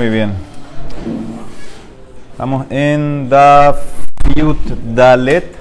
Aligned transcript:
Muy 0.00 0.08
bien. 0.08 0.32
Estamos 2.32 2.64
en 2.70 3.28
Daf 3.28 3.82
Yud 4.34 4.56
Dalet. 4.94 5.54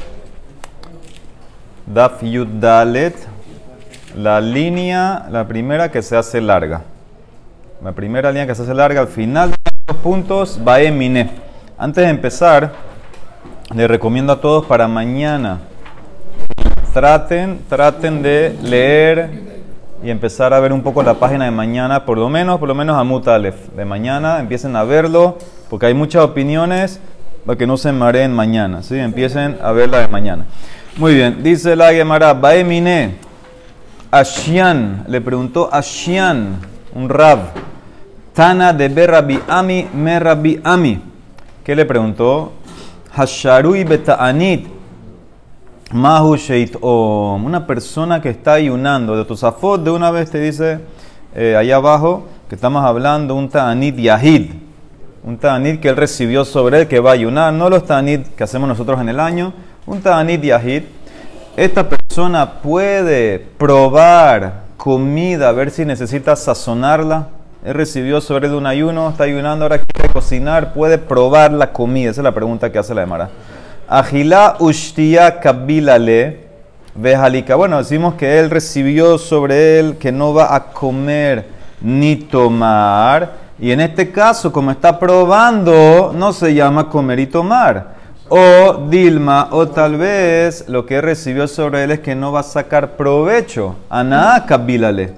Daf 1.86 2.24
Dalet. 2.24 3.16
La 4.16 4.40
línea, 4.40 5.26
la 5.30 5.46
primera 5.46 5.92
que 5.92 6.02
se 6.02 6.16
hace 6.16 6.40
larga. 6.40 6.84
La 7.84 7.92
primera 7.92 8.32
línea 8.32 8.48
que 8.48 8.56
se 8.56 8.62
hace 8.62 8.74
larga 8.74 9.02
al 9.02 9.10
final 9.10 9.52
de 9.52 9.58
los 9.90 9.98
puntos 9.98 10.58
va 10.66 10.80
Emine. 10.80 11.32
Antes 11.78 12.06
de 12.06 12.10
empezar, 12.10 12.72
les 13.76 13.90
recomiendo 13.90 14.32
a 14.32 14.40
todos 14.40 14.66
para 14.66 14.88
mañana. 14.88 15.60
Traten, 16.94 17.60
traten 17.68 18.22
de 18.22 18.58
leer 18.64 19.49
y 20.04 20.10
empezar 20.10 20.54
a 20.54 20.60
ver 20.60 20.72
un 20.72 20.82
poco 20.82 21.04
la 21.04 21.16
página 21.16 21.46
de 21.46 21.52
mañana, 21.52 22.06
por 22.06 22.18
lo 22.18 22.30
menos, 22.30 22.60
por 22.60 22.68
lo 22.68 22.76
menos 22.76 22.98
a 22.98 23.04
Mutalef. 23.04 23.70
De 23.76 23.86
mañana 23.86 24.40
empiecen 24.40 24.76
a 24.76 24.84
verlo, 24.84 25.38
porque 25.70 25.88
hay 25.88 25.94
muchas 25.94 26.24
opiniones 26.24 27.00
para 27.46 27.58
que 27.58 27.68
no 27.68 27.78
se 27.78 27.92
mareen 27.92 28.34
mañana, 28.34 28.84
¿sí? 28.84 28.98
Empiecen 28.98 29.58
a 29.62 29.72
verla 29.72 30.00
de 30.00 30.08
mañana. 30.08 30.46
Muy 30.98 31.16
bien, 31.16 31.44
dice 31.44 31.76
la 31.76 31.92
Gemara, 31.92 32.34
Baemine, 32.34 33.16
Ashian, 34.12 35.06
le 35.08 35.22
preguntó 35.22 35.70
Ashian, 35.72 36.60
un 36.94 37.10
rab, 37.10 37.40
Tana 38.34 38.74
de 38.74 38.88
Berrabi 38.88 39.40
Ami, 39.48 39.88
Merabi 39.94 40.62
Ami. 40.64 41.02
¿Qué 41.64 41.76
le 41.76 41.86
preguntó? 41.86 42.54
Hasharui 43.14 43.84
Beta'anit, 43.84 44.68
Mahu 45.92 46.38
Om, 46.82 47.46
una 47.46 47.66
persona 47.66 48.22
que 48.22 48.30
está 48.30 48.54
ayunando. 48.54 49.18
De 49.18 49.26
Tosafot 49.26 49.84
de 49.84 49.90
una 49.90 50.12
vez 50.12 50.30
te 50.30 50.40
dice 50.40 50.82
eh, 51.34 51.56
allá 51.56 51.78
abajo 51.78 52.28
que 52.48 52.54
estamos 52.54 52.86
hablando 52.86 53.34
un 53.34 53.50
Ta'anit 53.50 53.96
Yahid. 53.96 54.52
Un 55.24 55.38
Ta'anit 55.40 55.80
que 55.80 55.90
él 55.90 55.96
recibió 55.96 56.46
sobre 56.46 56.82
él 56.82 56.88
que 56.88 57.00
va 57.00 57.10
a 57.10 57.14
ayunar. 57.14 57.54
No 57.54 57.72
los 57.72 57.86
Ta'anit 57.86 58.36
que 58.36 58.44
hacemos 58.44 58.70
nosotros 58.70 59.02
en 59.02 59.10
el 59.10 59.20
año. 59.20 59.52
Un 59.88 60.00
Ta'anit 60.00 60.44
Yahid. 60.44 60.84
Esta 61.58 61.90
persona 61.90 62.62
puede 62.62 63.40
probar 63.40 64.66
comida, 64.78 65.52
ver 65.54 65.72
si 65.72 65.86
necesita 65.86 66.36
sazonarla. 66.36 67.30
Él 67.66 67.74
recibió 67.74 68.22
sobre 68.22 68.48
él 68.48 68.54
un 68.54 68.68
ayuno, 68.68 69.10
está 69.10 69.24
ayunando, 69.24 69.66
ahora 69.66 69.80
quiere 69.80 70.14
cocinar, 70.14 70.72
puede 70.72 71.00
probar 71.00 71.52
la 71.52 71.74
comida. 71.74 72.12
Esa 72.12 72.22
es 72.22 72.24
la 72.24 72.32
pregunta 72.32 72.72
que 72.72 72.78
hace 72.78 72.94
la 72.94 73.02
Emara. 73.02 73.30
Agilá 73.92 74.58
ushtia 74.60 75.40
kabilale 75.40 76.38
vejalika. 76.94 77.56
Bueno, 77.56 77.80
decimos 77.80 78.14
que 78.14 78.38
él 78.38 78.52
recibió 78.52 79.18
sobre 79.18 79.80
él 79.80 79.98
que 79.98 80.12
no 80.12 80.32
va 80.32 80.54
a 80.54 80.66
comer 80.66 81.48
ni 81.82 82.16
tomar. 82.16 83.32
Y 83.58 83.72
en 83.72 83.80
este 83.80 84.12
caso, 84.12 84.52
como 84.52 84.70
está 84.70 85.00
probando, 85.00 86.14
no 86.16 86.34
se 86.34 86.54
llama 86.54 86.88
comer 86.88 87.20
y 87.20 87.26
tomar. 87.26 87.96
O 88.30 88.86
Dilma, 88.88 89.48
o 89.50 89.68
tal 89.68 89.98
vez 89.98 90.66
lo 90.68 90.86
que 90.86 91.02
recibió 91.02 91.48
sobre 91.48 91.84
él 91.84 91.90
es 91.90 92.00
que 92.02 92.14
no 92.14 92.32
va 92.32 92.42
a 92.42 92.44
sacar 92.44 92.96
provecho. 92.96 93.76
Aná 93.90 94.46
kabilale. 94.46 95.14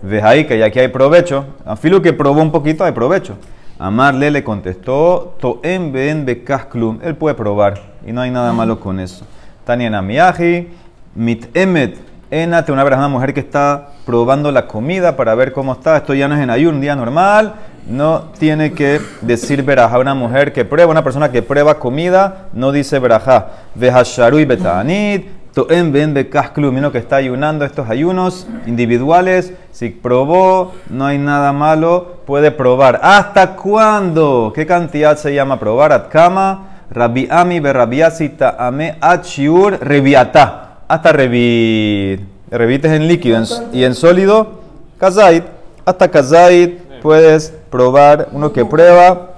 Vejaika, 0.00 0.54
y 0.54 0.62
aquí 0.62 0.78
hay 0.78 0.88
provecho. 0.88 1.44
A 1.66 1.74
filo 1.74 2.00
que 2.00 2.12
probó 2.12 2.40
un 2.40 2.52
poquito, 2.52 2.84
hay 2.84 2.92
provecho. 2.92 3.34
Amarle 3.82 4.30
le 4.30 4.44
contestó, 4.44 5.34
Toem 5.40 5.90
ben 5.90 6.24
bekasklum. 6.24 7.00
Él 7.02 7.16
puede 7.16 7.34
probar 7.34 7.80
y 8.06 8.12
no 8.12 8.20
hay 8.20 8.30
nada 8.30 8.52
malo 8.52 8.78
con 8.78 9.00
eso. 9.00 9.26
Tania 9.64 9.90
Namiyahi, 9.90 10.68
mit 11.16 11.56
emet, 11.56 11.98
enate, 12.30 12.70
una 12.70 12.84
vez 12.84 12.96
una 12.96 13.08
mujer 13.08 13.34
que 13.34 13.40
está 13.40 13.88
probando 14.06 14.52
la 14.52 14.68
comida 14.68 15.16
para 15.16 15.34
ver 15.34 15.50
cómo 15.50 15.72
está. 15.72 15.96
Esto 15.96 16.14
ya 16.14 16.28
no 16.28 16.36
es 16.36 16.40
en 16.40 16.50
ayun, 16.50 16.76
un 16.76 16.80
día 16.80 16.94
normal. 16.94 17.54
No 17.88 18.26
tiene 18.38 18.70
que 18.72 19.00
decir 19.20 19.64
verajá. 19.64 19.98
Una 19.98 20.14
mujer 20.14 20.52
que 20.52 20.64
prueba, 20.64 20.92
una 20.92 21.02
persona 21.02 21.32
que 21.32 21.42
prueba 21.42 21.80
comida, 21.80 22.50
no 22.52 22.70
dice 22.70 23.00
verajá. 23.00 23.48
Vejasharui 23.74 24.44
betanit, 24.44 25.26
Toem 25.54 25.92
ben. 25.92 26.14
Uno 26.56 26.92
que 26.92 26.98
está 26.98 27.16
ayunando 27.16 27.64
estos 27.64 27.88
ayunos 27.90 28.46
individuales. 28.66 29.52
Si 29.70 29.90
probó, 29.90 30.72
no 30.88 31.06
hay 31.06 31.18
nada 31.18 31.52
malo, 31.52 32.20
puede 32.26 32.50
probar. 32.50 33.00
¿Hasta 33.02 33.54
cuándo? 33.56 34.52
¿Qué 34.54 34.66
cantidad 34.66 35.16
se 35.16 35.34
llama 35.34 35.58
probar? 35.58 35.92
Atkama, 35.92 36.84
Rabbi 36.90 37.28
Ami, 37.30 37.60
Berrabiasita, 37.60 38.56
Ame, 38.58 38.96
Achiur, 39.00 39.78
Reviata. 39.80 40.78
Hasta 40.88 41.12
revit. 41.12 42.20
Revit 42.50 42.84
es 42.84 42.92
en 42.92 43.08
líquido 43.08 43.42
y 43.72 43.84
en 43.84 43.94
sólido, 43.94 44.60
Kazait. 44.98 45.44
Hasta 45.86 46.08
Kazait 46.08 47.00
puedes 47.00 47.54
probar. 47.70 48.28
Uno 48.32 48.52
que 48.52 48.64
prueba, 48.64 49.30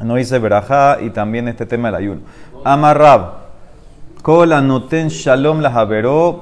no 0.00 0.16
dice 0.16 0.38
verajá 0.38 0.98
y 1.00 1.10
también 1.10 1.48
este 1.48 1.64
tema 1.64 1.88
del 1.88 1.96
ayuno. 1.96 2.20
Amarrab. 2.64 3.41
Shalom 4.24 5.62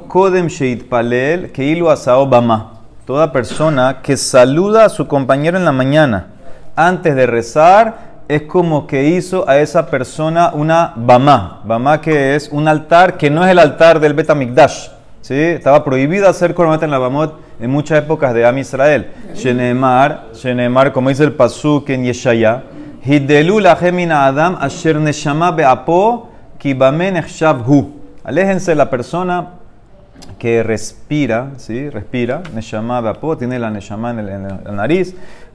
kodem 0.07 0.49
palel, 0.91 1.51
toda 3.07 3.33
persona 3.33 4.03
que 4.03 4.19
saluda 4.19 4.85
a 4.85 4.89
su 4.91 5.09
compañero 5.09 5.57
en 5.57 5.65
la 5.65 5.73
mañana 5.73 6.27
antes 6.77 7.17
de 7.17 7.27
rezar 7.27 8.11
es 8.29 8.43
como 8.43 8.87
que 8.87 9.09
hizo 9.09 9.49
a 9.49 9.57
esa 9.59 9.87
persona 9.87 10.51
una 10.53 10.93
bama. 10.95 11.63
Bama 11.65 12.03
que 12.03 12.37
es 12.37 12.51
un 12.53 12.69
altar 12.69 13.17
que 13.17 13.31
no 13.31 13.47
es 13.47 13.51
el 13.51 13.59
altar 13.59 13.99
del 13.99 14.13
Betamikdash. 14.13 14.89
¿sí? 15.23 15.35
Estaba 15.35 15.83
prohibido 15.83 16.29
hacer 16.29 16.53
korbanot 16.53 16.83
en 16.83 16.91
la 16.91 16.99
bamot 16.99 17.41
en 17.59 17.71
muchas 17.71 18.01
épocas 18.01 18.35
de 18.35 18.45
Am 18.45 18.59
Israel. 18.59 19.11
Shenemar, 19.35 20.27
Shenemar, 20.35 20.93
como 20.93 21.09
dice 21.09 21.25
el 21.25 21.33
pasuk 21.33 21.89
en 21.89 22.05
Yeshaya, 22.05 22.63
Hidelu 23.03 23.59
la 23.59 23.75
gemina 23.75 24.27
Adam 24.27 24.59
asher 24.61 24.97
neshama 24.97 25.51
beapo 25.51 26.30
kibamen 26.61 27.25
hu. 27.67 27.91
Aléjense 28.23 28.75
la 28.75 28.91
persona 28.91 29.55
que 30.39 30.63
respira, 30.63 31.53
¿sí? 31.57 31.89
Respira, 31.89 32.43
Neshama 32.55 33.01
Bapo, 33.01 33.37
tiene 33.37 33.59
la 33.59 33.71
Neshama 33.71 34.11
en, 34.11 34.27
la 34.65 34.73
nariz. 34.73 35.15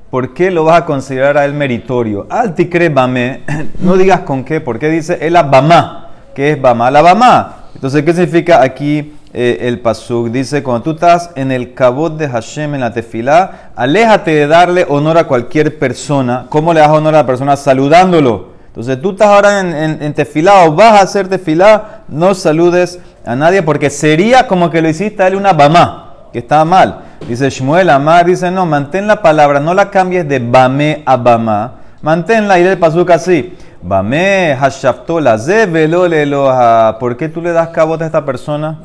¿Por 0.09 0.33
qué 0.33 0.49
lo 0.49 0.63
vas 0.63 0.81
a 0.81 0.85
considerar 0.85 1.37
a 1.37 1.45
él 1.45 1.53
meritorio? 1.53 2.25
Altikre 2.29 2.89
Bame, 2.89 3.43
no 3.81 3.95
digas 3.97 4.21
con 4.21 4.43
qué, 4.43 4.61
porque 4.61 4.89
dice 4.89 5.19
el 5.21 5.35
Abama, 5.35 6.09
que 6.33 6.51
es 6.51 6.61
Bama, 6.61 6.89
la 6.89 7.01
Bama. 7.01 7.55
Entonces, 7.75 8.03
¿qué 8.03 8.13
significa 8.13 8.63
aquí 8.63 9.13
eh, 9.31 9.59
el 9.61 9.79
pasuk? 9.81 10.29
Dice, 10.29 10.63
cuando 10.63 10.83
tú 10.83 10.91
estás 10.91 11.29
en 11.35 11.51
el 11.51 11.75
cabot 11.75 12.17
de 12.17 12.27
Hashem 12.27 12.73
en 12.73 12.81
la 12.81 12.93
tefilá, 12.93 13.71
aléjate 13.75 14.31
de 14.31 14.47
darle 14.47 14.85
honor 14.89 15.19
a 15.19 15.27
cualquier 15.27 15.77
persona. 15.77 16.47
¿Cómo 16.49 16.73
le 16.73 16.79
das 16.79 16.89
honor 16.89 17.13
a 17.13 17.19
la 17.19 17.25
persona? 17.27 17.55
Saludándolo. 17.55 18.54
Entonces, 18.75 19.01
tú 19.01 19.11
estás 19.11 19.29
ahora 19.29 19.61
en, 19.61 19.73
en, 19.73 20.03
en 20.03 20.13
tefilá 20.13 20.65
o 20.65 20.75
vas 20.75 20.99
a 20.99 21.03
hacer 21.03 21.29
tefilá, 21.29 22.01
no 22.09 22.35
saludes 22.35 22.99
a 23.25 23.33
nadie 23.33 23.63
porque 23.63 23.89
sería 23.89 24.47
como 24.47 24.69
que 24.69 24.81
lo 24.81 24.89
hiciste 24.89 25.23
a 25.23 25.27
él 25.27 25.35
una 25.35 25.53
bamá, 25.53 26.15
que 26.33 26.39
está 26.39 26.65
mal. 26.65 26.99
Dice 27.25 27.49
Shmuel 27.49 27.89
Amar, 27.89 28.25
dice 28.25 28.51
no, 28.51 28.65
mantén 28.65 29.07
la 29.07 29.21
palabra, 29.21 29.61
no 29.61 29.73
la 29.73 29.89
cambies 29.89 30.27
de 30.27 30.39
bamé 30.39 31.03
a 31.05 31.15
bamá, 31.15 31.75
manténla 32.01 32.59
y 32.59 32.63
del 32.63 32.77
pasuk 32.77 33.11
así. 33.11 33.55
Bamé, 33.81 34.57
hashaftola, 34.59 35.37
zeveloleloha. 35.39 36.97
¿Por 36.99 37.15
qué 37.15 37.29
tú 37.29 37.41
le 37.41 37.53
das 37.53 37.69
cabot 37.69 38.01
a 38.01 38.05
esta 38.05 38.25
persona? 38.25 38.77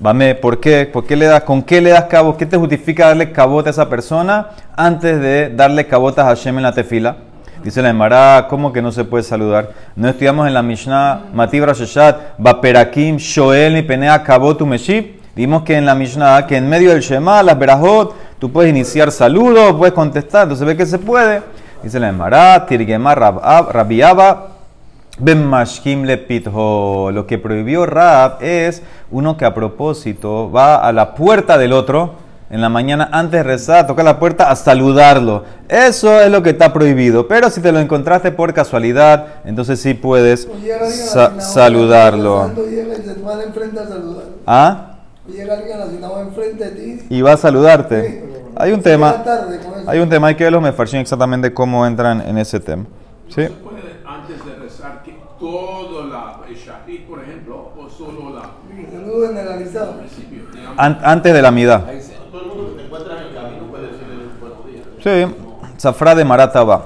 Bamé, 0.00 0.34
¿por 0.34 0.60
qué? 0.60 0.88
¿Por 0.90 1.04
qué 1.04 1.14
le 1.14 1.26
das, 1.26 1.42
¿Con 1.42 1.62
qué 1.62 1.82
le 1.82 1.90
das 1.90 2.04
cabot? 2.04 2.38
¿Qué 2.38 2.46
te 2.46 2.56
justifica 2.56 3.08
darle 3.08 3.32
cabot 3.32 3.66
a 3.66 3.70
esa 3.70 3.86
persona 3.90 4.46
antes 4.74 5.20
de 5.20 5.50
darle 5.54 5.86
cabot 5.86 6.18
a 6.18 6.24
Hashem 6.24 6.56
en 6.56 6.62
la 6.62 6.72
tefila? 6.72 7.16
Dice 7.62 7.82
la 7.82 7.90
Emara, 7.90 8.46
¿cómo 8.48 8.72
que 8.72 8.80
no 8.80 8.90
se 8.90 9.04
puede 9.04 9.22
saludar? 9.22 9.72
No 9.94 10.08
estudiamos 10.08 10.46
en 10.46 10.54
la 10.54 10.62
Mishnah, 10.62 11.24
Matibra 11.34 11.74
Sheshat, 11.74 12.38
Baperakim, 12.38 13.18
Shoel, 13.18 13.76
y 13.76 13.82
Penea, 13.82 14.22
Kabotu, 14.22 14.64
Meshib. 14.64 15.20
Vimos 15.36 15.62
que 15.62 15.76
en 15.76 15.84
la 15.84 15.94
Mishnah, 15.94 16.46
que 16.46 16.56
en 16.56 16.66
medio 16.68 16.90
del 16.90 17.02
Shema, 17.02 17.42
las 17.42 17.58
Berajot, 17.58 18.14
tú 18.38 18.50
puedes 18.50 18.70
iniciar 18.70 19.12
saludos, 19.12 19.74
puedes 19.74 19.92
contestar, 19.92 20.44
entonces 20.44 20.66
ve 20.66 20.74
que 20.74 20.86
se 20.86 20.98
puede. 20.98 21.42
Dice 21.82 22.00
la 22.00 22.08
Emara, 22.08 22.64
Tirgema 22.64 23.14
Rabiaba, 23.14 24.48
Ben 25.18 25.46
Mashkim 25.46 26.04
Lepitho. 26.04 27.10
Lo 27.10 27.26
que 27.26 27.36
prohibió 27.36 27.84
Rab 27.84 28.42
es 28.42 28.82
uno 29.10 29.36
que 29.36 29.44
a 29.44 29.52
propósito 29.52 30.50
va 30.50 30.76
a 30.76 30.92
la 30.92 31.14
puerta 31.14 31.58
del 31.58 31.74
otro 31.74 32.29
en 32.50 32.60
la 32.60 32.68
mañana 32.68 33.08
antes 33.12 33.38
de 33.38 33.42
rezar, 33.44 33.86
toca 33.86 34.02
la 34.02 34.18
puerta 34.18 34.50
a 34.50 34.56
saludarlo. 34.56 35.44
Eso 35.68 36.20
es 36.20 36.30
lo 36.30 36.42
que 36.42 36.50
está 36.50 36.72
prohibido. 36.72 37.28
Pero 37.28 37.48
si 37.48 37.60
te 37.60 37.70
lo 37.70 37.78
encontraste 37.78 38.32
por 38.32 38.52
casualidad, 38.52 39.26
entonces 39.44 39.80
sí 39.80 39.94
puedes 39.94 40.48
saludarlo. 41.38 42.50
¿Ah? 44.46 44.96
Y 47.08 47.22
va 47.22 47.32
a 47.32 47.36
saludarte. 47.36 48.24
Hay 48.56 48.72
un 48.72 48.82
tema. 48.82 49.22
Hay 49.86 50.00
un 50.00 50.08
tema, 50.08 50.26
hay 50.26 50.34
que 50.34 50.44
ver 50.44 50.52
los 50.52 50.62
mefarshim 50.62 51.00
exactamente 51.00 51.54
cómo 51.54 51.86
entran 51.86 52.20
en 52.20 52.36
ese 52.36 52.58
tema. 52.58 52.84
¿Sí? 53.28 53.42
antes 54.04 54.44
de 54.44 54.56
rezar 54.56 55.02
todo 55.38 56.06
la 56.06 56.40
por 57.08 57.22
ejemplo, 57.22 57.72
o 57.78 57.88
solo 57.88 58.34
la. 58.34 58.50
Antes 60.76 61.32
de 61.32 61.42
la 61.42 61.50
mitad. 61.50 61.82
Sí, 65.02 65.26
Zafra 65.78 66.14
de 66.14 66.24
Marataba. 66.24 66.82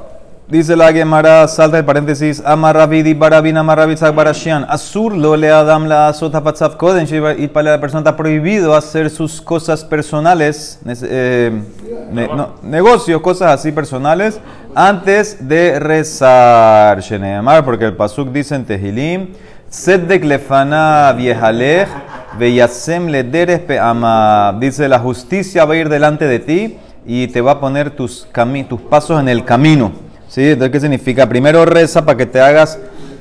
Dice 0.47 0.77
la 0.77 0.93
Gemara, 0.93 1.49
salta 1.49 1.79
el 1.79 1.87
paréntesis, 1.87 2.43
Amarrabidi 2.45 3.15
barabin 3.15 3.57
amarrabizak 3.57 4.15
barashian. 4.15 4.67
Asur 4.69 5.17
lo 5.17 5.37
le 5.37 5.51
adam 5.51 5.87
la 5.87 6.09
azot 6.09 6.35
hapatzaf 6.35 6.77
koden, 6.77 7.07
y 7.39 7.49
para 7.49 7.73
la 7.73 7.81
persona 7.81 8.01
está 8.01 8.15
prohibido 8.15 8.77
hacer 8.77 9.09
sus 9.09 9.41
cosas 9.41 9.83
personales, 9.83 10.79
eh, 10.87 11.51
ne- 12.13 12.29
no, 12.29 12.51
negocios, 12.63 13.23
cosas 13.23 13.53
así 13.59 13.73
personales, 13.73 14.39
antes 14.75 15.49
de 15.49 15.81
rezar. 15.81 17.01
Sheneamar, 17.01 17.65
porque 17.65 17.87
el 17.87 17.95
pasuk 17.97 18.29
dice 18.31 18.55
en 18.55 18.67
Tehilim, 18.67 19.29
Seddek 19.71 20.25
lefana 20.25 21.13
viejalej, 21.17 21.89
veyasem 22.39 23.09
le 23.09 23.25
deres 23.25 23.61
peama. 23.61 24.55
Dice, 24.61 24.89
la 24.89 24.99
justicia 24.99 25.65
va 25.65 25.73
a 25.73 25.77
ir 25.79 25.89
delante 25.89 26.27
de 26.27 26.39
ti 26.39 26.79
y 27.07 27.29
te 27.29 27.41
va 27.41 27.53
a 27.53 27.61
poner 27.61 27.91
tus, 27.91 28.27
tus 28.69 28.81
pasos 28.83 29.21
en 29.21 29.29
el 29.29 29.45
camino. 29.45 29.93
¿Sí? 30.29 30.51
Entonces, 30.51 30.73
¿qué 30.73 30.81
significa? 30.81 31.29
Primero 31.29 31.65
reza 31.65 32.05
para 32.05 32.19
que 32.19 32.27
te 32.27 32.41
hagas 32.41 32.79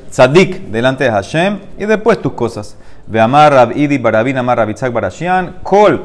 tzadik 0.10 0.68
delante 0.70 1.04
de 1.04 1.12
Hashem 1.12 1.60
y 1.78 1.86
después 1.86 2.22
tus 2.22 2.34
cosas. 2.34 2.76
Ve 3.08 3.20
amar 3.20 3.52
Rab 3.52 3.78
Idi 3.78 3.98
Barabin 3.98 4.38
amar 4.38 4.58
Rabitzak 4.58 4.92
Barashian. 4.92 5.58
Kol 5.64 6.04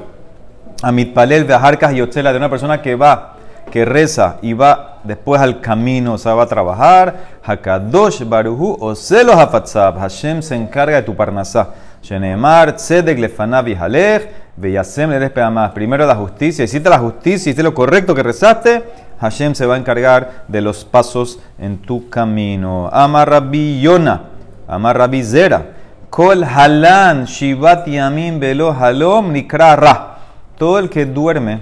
Amitpalel 0.83 1.45
Veaharkas 1.45 1.95
Yotzela 1.95 2.33
de 2.33 2.39
una 2.39 2.51
persona 2.51 2.83
que 2.83 2.95
va, 2.95 3.37
que 3.71 3.85
reza 3.85 4.37
y 4.43 4.53
va 4.53 4.99
después 5.05 5.41
al 5.41 5.61
camino, 5.61 6.15
o 6.15 6.19
sea, 6.19 6.35
va 6.35 6.45
a 6.45 6.47
trabajar. 6.47 7.15
Hakadosh 7.43 8.25
Baruhu 8.25 8.77
o 8.81 8.95
Celos 8.95 9.37
Hafatzab. 9.37 9.99
Hashem 9.99 10.43
se 10.43 10.57
encarga 10.57 10.97
de 10.97 11.03
tu 11.03 11.15
parnasá. 11.15 11.69
Shenemar 12.03 12.77
Tzedek 12.77 13.19
Lefanav 13.19 13.67
Yihalech 13.67 14.29
Veyasem 14.57 15.11
le 15.11 15.51
más. 15.51 15.71
Primero 15.71 16.05
la 16.05 16.17
justicia. 16.17 16.65
Hiciste 16.65 16.89
la 16.91 16.99
justicia, 16.99 17.51
hiciste 17.51 17.63
lo 17.63 17.75
correcto 17.75 18.15
que 18.15 18.23
rezaste. 18.23 18.83
Hashem 19.21 19.55
se 19.55 19.67
va 19.67 19.75
a 19.75 19.79
encargar 19.79 20.45
de 20.49 20.61
los 20.61 20.85
pasos 20.85 21.39
en 21.59 21.79
tu 21.79 22.09
camino. 22.09 22.89
Amar 22.93 23.31
Rabbi 23.31 23.81
Yona, 23.81 24.23
Amar 24.67 24.99
Rabbi 24.99 25.23
Zera, 25.23 25.67
Kol 26.11 26.45
Halan 26.45 27.25
Shivat 27.27 27.87
Yamin 27.87 28.41
Velo 28.41 28.73
Halom 28.73 29.33
Nikra 29.33 29.77
Ra. 29.77 30.19
Todo 30.57 30.79
el 30.81 30.91
que 30.91 31.07
duerme 31.07 31.61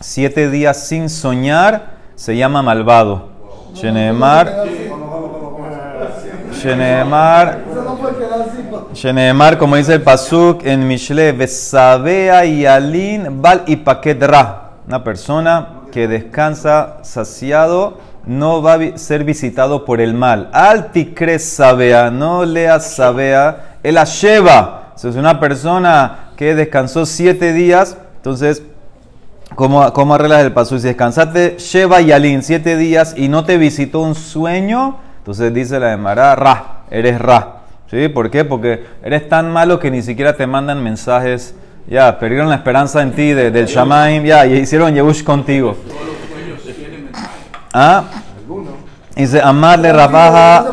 siete 0.00 0.50
días 0.50 0.86
sin 0.86 1.08
soñar 1.08 1.92
se 2.14 2.36
llama 2.36 2.62
malvado. 2.62 3.30
Shenemar, 3.74 4.66
Shenemar, 6.52 7.58
Shenemar, 8.94 9.56
como 9.56 9.76
dice 9.76 9.94
el 9.94 10.02
Pasuk 10.02 10.66
en 10.66 10.86
Mishle, 10.86 11.32
Besabea 11.32 12.44
y 12.44 12.66
Alin 12.66 13.40
Bal 13.40 13.64
y 13.66 13.82
Ra. 14.20 14.72
Una 14.86 15.02
persona 15.02 15.68
que 15.90 16.06
descansa 16.06 16.98
saciado 17.02 17.98
no 18.26 18.60
va 18.60 18.74
a 18.74 18.98
ser 18.98 19.24
visitado 19.24 19.84
por 19.84 20.00
el 20.00 20.12
mal. 20.12 20.50
Alticre 20.52 21.38
sabea, 21.38 22.10
no 22.10 22.44
leas 22.44 22.94
sabea, 22.94 23.78
el 23.82 23.96
asheva. 23.96 24.92
Si 24.96 25.08
es 25.08 25.16
una 25.16 25.40
persona 25.40 26.30
que 26.36 26.54
descansó 26.54 27.06
siete 27.06 27.52
días, 27.54 27.96
entonces, 28.16 28.62
¿cómo, 29.54 29.90
cómo 29.94 30.14
arreglas 30.14 30.44
el 30.44 30.52
paso? 30.52 30.78
Si 30.78 30.86
descansaste 30.86 31.56
Sheva 31.58 32.02
y 32.02 32.12
Alin 32.12 32.42
siete 32.42 32.76
días 32.76 33.14
y 33.16 33.28
no 33.28 33.44
te 33.44 33.56
visitó 33.56 34.00
un 34.00 34.14
sueño, 34.14 34.98
entonces 35.18 35.52
dice 35.54 35.80
la 35.80 35.92
Emara, 35.92 36.36
Ra, 36.36 36.82
eres 36.90 37.18
Ra. 37.18 37.61
¿Sí? 37.92 38.08
¿Por 38.08 38.30
qué? 38.30 38.42
Porque 38.42 38.84
eres 39.04 39.28
tan 39.28 39.52
malo 39.52 39.78
que 39.78 39.90
ni 39.90 40.00
siquiera 40.00 40.34
te 40.34 40.46
mandan 40.46 40.82
mensajes. 40.82 41.54
Ya, 41.86 42.18
perdieron 42.18 42.48
la 42.48 42.54
esperanza 42.54 43.02
en 43.02 43.12
ti 43.12 43.32
de- 43.34 43.50
del 43.50 43.66
Shamaim, 43.66 44.24
ya, 44.24 44.46
y 44.46 44.54
hicieron 44.60 44.94
Yehush 44.94 45.22
contigo. 45.22 45.76
Mensaje. 45.86 47.10
Ah, 47.74 48.04
dice, 49.14 49.42
amarle 49.42 49.92
rabaja. 49.92 50.64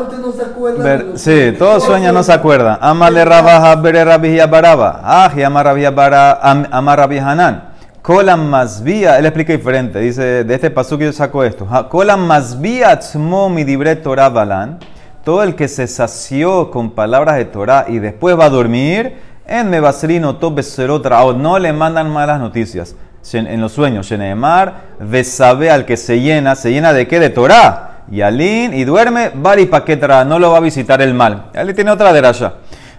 Ver- 0.78 1.06
sí, 1.16 1.54
todo 1.58 1.78
sueña 1.80 2.10
no 2.10 2.22
se 2.22 2.32
acuerda. 2.32 2.78
Amarle 2.80 3.22
rabaja, 3.22 3.76
bere 3.76 4.02
rabija 4.02 4.46
baraba. 4.46 5.02
Ah, 5.04 5.30
y 5.36 5.42
amar 5.42 5.66
rabija 5.66 5.90
bara, 5.90 6.32
am- 6.40 6.68
amar 6.70 7.00
rabija 7.00 7.30
hanan. 7.32 7.64
Kolam 8.00 8.46
masvía, 8.48 9.18
él 9.18 9.26
explica 9.26 9.52
diferente. 9.52 9.98
Dice, 9.98 10.44
de 10.44 10.54
este 10.54 10.70
paso 10.70 10.96
que 10.96 11.04
yo 11.04 11.12
saco 11.12 11.44
esto. 11.44 11.66
Kolam 11.90 12.26
masvía 12.26 12.98
tzmo 12.98 13.50
mi 13.50 13.62
dibre 13.64 13.94
Torah 13.96 14.30
balan. 14.30 14.78
Todo 15.24 15.42
el 15.42 15.54
que 15.54 15.68
se 15.68 15.86
sació 15.86 16.70
con 16.70 16.90
palabras 16.90 17.36
de 17.36 17.44
Torah 17.44 17.86
y 17.88 17.98
después 17.98 18.38
va 18.38 18.46
a 18.46 18.50
dormir, 18.50 19.14
en 19.46 19.68
Mebasrino 19.68 20.38
Raot, 20.40 21.36
no 21.36 21.58
le 21.58 21.72
mandan 21.72 22.10
malas 22.10 22.40
noticias. 22.40 22.94
En 23.32 23.60
los 23.60 23.72
sueños, 23.72 24.06
Sheneemar, 24.06 24.74
Besabe 25.00 25.70
al 25.70 25.84
que 25.84 25.96
se 25.96 26.20
llena, 26.20 26.54
¿se 26.54 26.70
llena 26.70 26.92
de 26.92 27.06
qué? 27.06 27.20
De 27.20 27.30
Torah. 27.30 28.04
Y 28.10 28.22
Alin, 28.22 28.72
y 28.72 28.84
duerme, 28.84 29.30
Bari 29.34 29.66
Paquetra, 29.66 30.24
no 30.24 30.38
lo 30.38 30.50
va 30.50 30.56
a 30.56 30.60
visitar 30.60 31.02
el 31.02 31.14
mal. 31.14 31.50
Ali 31.54 31.74
tiene 31.74 31.90
otra 31.90 32.12
derasha. 32.12 32.54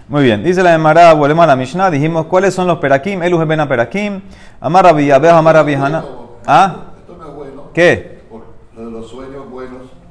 Muy 0.08 0.24
bien, 0.24 0.44
dice 0.44 0.62
la 0.62 0.74
Emara, 0.74 1.12
volvemos 1.14 1.42
a 1.44 1.46
la 1.46 1.56
Mishnah, 1.56 1.90
dijimos, 1.90 2.26
¿cuáles 2.26 2.52
son 2.54 2.66
los 2.66 2.78
perakim? 2.78 3.22
Elus 3.22 3.46
ben 3.46 3.66
perakim, 3.66 4.20
Amar 4.60 4.84
Rabbi 4.84 5.06
Yabeh, 5.06 5.30
Amar 5.30 5.54
Rabbi 5.54 5.74
Hana. 5.74 6.04
¿Ah? 6.46 6.76
Esto 6.98 7.16
no 7.16 7.28
es 7.28 7.34
bueno. 7.34 7.62
¿Qué? 7.72 8.20
Lo 8.76 8.84
de 8.84 8.90
los 8.90 9.08
sueños 9.08 9.48
buenos. 9.50 10.01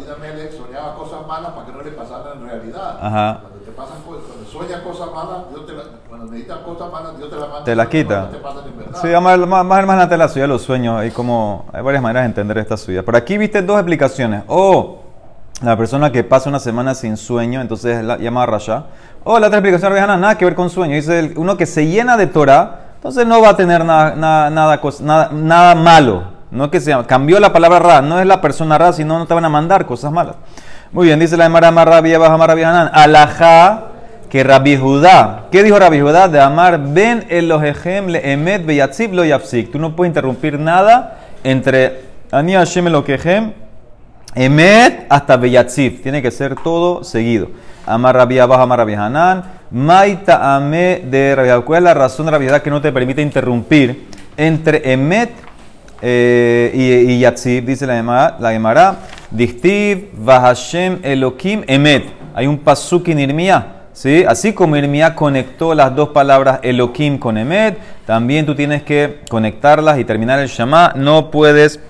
Porque 0.00 0.06
dice 0.06 0.06
que 0.06 0.06
Da- 0.06 0.16
David 0.16 0.30
Amelech 0.32 0.52
soñaba 0.52 0.94
cosas 0.94 1.26
malas 1.26 1.50
para 1.52 1.66
que 1.66 1.72
no 1.72 1.82
le 1.82 1.90
pasaran 1.92 2.38
en 2.38 2.48
realidad. 2.48 2.98
Ajá. 3.00 3.38
Cuando 3.40 3.58
te 3.60 3.70
pasan 3.72 4.02
cosas, 4.02 4.22
cuando 4.26 4.50
sueñas 4.50 4.80
cosas 4.80 5.08
malas, 5.14 5.38
Dios 5.50 5.66
te 5.66 5.72
la, 5.72 5.82
cuando 6.08 6.26
necesitas 6.26 6.58
cosas 6.58 6.92
malas, 6.92 7.18
Dios 7.18 7.30
te 7.30 7.36
las 7.36 7.48
manda. 7.48 7.64
Te 7.64 7.76
la 7.76 7.82
para 7.84 7.90
que 7.90 8.02
quita. 8.02 8.20
no 8.20 8.28
te 8.28 8.68
en 8.68 8.78
verdad. 8.78 8.98
Sí, 9.02 9.08
más, 9.08 9.38
más 9.38 9.64
más 9.64 9.80
adelante 9.88 10.16
la 10.16 10.28
suya 10.28 10.42
de 10.42 10.48
los 10.48 10.62
sueños, 10.62 10.98
hay 11.00 11.10
como, 11.10 11.66
hay 11.72 11.82
varias 11.82 12.02
maneras 12.02 12.22
de 12.22 12.26
entender 12.26 12.58
esta 12.58 12.76
suya. 12.76 13.04
Por 13.04 13.16
aquí 13.16 13.38
viste 13.38 13.62
dos 13.62 13.76
explicaciones. 13.76 14.44
O 14.48 15.00
la 15.62 15.76
persona 15.76 16.10
que 16.10 16.24
pasa 16.24 16.48
una 16.48 16.58
semana 16.58 16.94
sin 16.94 17.16
sueño, 17.16 17.60
entonces 17.60 18.02
la 18.02 18.16
llama 18.16 18.46
Rasha. 18.46 18.84
O 19.24 19.38
la 19.38 19.48
otra 19.48 19.58
explicación, 19.58 19.92
Rejana, 19.92 20.16
nada 20.16 20.38
que 20.38 20.44
ver 20.44 20.54
con 20.54 20.70
sueño. 20.70 20.94
Dice 20.94 21.34
uno 21.36 21.56
que 21.56 21.66
se 21.66 21.86
llena 21.86 22.16
de 22.16 22.26
Torah, 22.26 22.92
entonces 22.96 23.26
no 23.26 23.40
va 23.42 23.50
a 23.50 23.56
tener 23.56 23.84
nada, 23.84 24.14
nada, 24.16 24.50
nada, 24.50 25.28
nada 25.32 25.74
malo. 25.74 26.39
No 26.50 26.70
que 26.70 26.80
se 26.80 26.94
cambió 27.06 27.38
la 27.38 27.52
palabra 27.52 27.78
ra, 27.78 28.02
no 28.02 28.18
es 28.18 28.26
la 28.26 28.40
persona 28.40 28.76
ra, 28.76 28.92
sino 28.92 29.18
no 29.18 29.26
te 29.26 29.34
van 29.34 29.44
a 29.44 29.48
mandar 29.48 29.86
cosas 29.86 30.10
malas. 30.10 30.36
Muy 30.92 31.06
bien, 31.06 31.20
dice 31.20 31.36
la 31.36 31.44
de 31.44 31.50
Mara 31.50 31.70
Rabbi 31.70 32.12
Abba 32.12 32.46
Rabbi 32.46 32.64
Hanan. 32.64 32.90
Alajá 32.92 33.84
que 34.28 34.42
Rabbi 34.42 34.76
Judá, 34.76 35.46
¿qué 35.52 35.62
dijo 35.62 35.78
Rabbi 35.78 36.00
Judá? 36.00 36.26
De 36.26 36.40
amar 36.40 36.80
ben 36.80 37.26
Elohejem 37.28 38.08
le 38.08 38.32
emet 38.32 38.66
beyatzib 38.66 39.12
lo. 39.12 39.22
Tú 39.70 39.78
no 39.78 39.94
puedes 39.94 40.10
interrumpir 40.10 40.58
nada 40.58 41.18
entre 41.44 42.02
Ani 42.32 42.54
Hashem 42.54 42.88
Elohejem, 42.88 43.52
emet 44.34 45.06
hasta 45.08 45.36
beyatzib. 45.36 46.02
Tiene 46.02 46.22
que 46.22 46.32
ser 46.32 46.56
todo 46.56 47.04
seguido. 47.04 47.48
Amar 47.86 48.16
Rabbi 48.16 48.40
Abba, 48.40 48.60
Amar 48.60 48.80
Rabbi 48.80 48.94
Hanan. 48.94 49.44
Maita 49.70 50.56
ame 50.56 51.02
de 51.08 51.36
Rabbi. 51.36 51.62
¿Cuál 51.62 51.78
es 51.78 51.84
la 51.84 51.94
razón 51.94 52.26
de 52.26 52.32
Rabbi 52.32 52.46
Judá 52.46 52.60
que 52.60 52.70
no 52.70 52.80
te 52.80 52.90
permite 52.90 53.22
interrumpir 53.22 54.08
entre 54.36 54.92
emet 54.92 55.30
eh, 56.02 56.70
y, 56.74 57.24
y 57.24 57.60
dice 57.60 57.86
la 57.86 57.94
Gemara, 57.94 58.36
la 58.40 58.52
Gemara, 58.52 58.98
Dichtiv, 59.30 60.08
Vahashem, 60.14 60.98
Elohim, 61.02 61.62
Emet. 61.66 62.06
Hay 62.34 62.46
un 62.46 62.58
pasuk 62.58 63.08
en 63.08 63.18
Irmía, 63.18 63.66
¿sí? 63.92 64.24
Así 64.26 64.52
como 64.52 64.76
Irmía 64.76 65.14
conectó 65.14 65.74
las 65.74 65.94
dos 65.94 66.10
palabras 66.10 66.60
Elohim 66.62 67.18
con 67.18 67.36
Emet, 67.36 67.78
también 68.06 68.46
tú 68.46 68.54
tienes 68.54 68.82
que 68.82 69.20
conectarlas 69.28 69.98
y 69.98 70.04
terminar 70.04 70.38
el 70.38 70.48
Shema. 70.48 70.92
No 70.96 71.30
puedes 71.30 71.80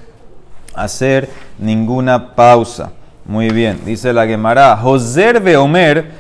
hacer 0.75 1.29
ninguna 1.59 2.35
pausa. 2.35 2.93
Muy 3.25 3.51
bien, 3.51 3.79
dice 3.85 4.13
la 4.13 4.27
Gemara, 4.27 4.77
Joser 4.77 5.57
Omer, 5.57 6.11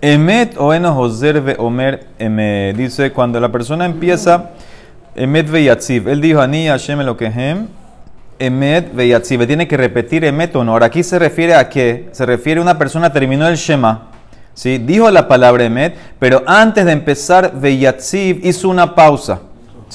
Emet 0.00 0.56
o 0.58 0.74
eno 0.74 0.92
Joser 0.92 1.56
Omer, 1.58 2.06
Emet. 2.18 2.76
Dice, 2.76 3.12
cuando 3.12 3.38
la 3.38 3.50
persona 3.52 3.84
empieza... 3.84 4.50
Emet 5.16 5.50
veyatziv. 5.50 6.08
Él 6.08 6.20
dijo, 6.20 6.40
Ani 6.40 6.68
Hashem 6.68 7.00
Elokehem. 7.00 7.66
Emet 8.38 8.94
veyatziv. 8.94 9.46
Tiene 9.46 9.66
que 9.66 9.76
repetir 9.76 10.24
emet 10.24 10.54
o 10.54 10.62
no. 10.62 10.72
Ahora 10.72 10.86
aquí 10.86 11.02
se 11.02 11.18
refiere 11.18 11.54
a 11.54 11.68
qué? 11.68 12.08
Se 12.12 12.26
refiere 12.26 12.60
a 12.60 12.62
una 12.62 12.78
persona 12.78 13.12
terminó 13.12 13.48
el 13.48 13.56
Shema. 13.56 14.10
¿sí? 14.52 14.78
Dijo 14.78 15.10
la 15.10 15.28
palabra 15.28 15.64
emet, 15.64 15.96
pero 16.18 16.42
antes 16.46 16.84
de 16.84 16.92
empezar 16.92 17.52
veyatziv 17.54 18.40
hizo 18.44 18.68
una 18.68 18.94
pausa. 18.94 19.40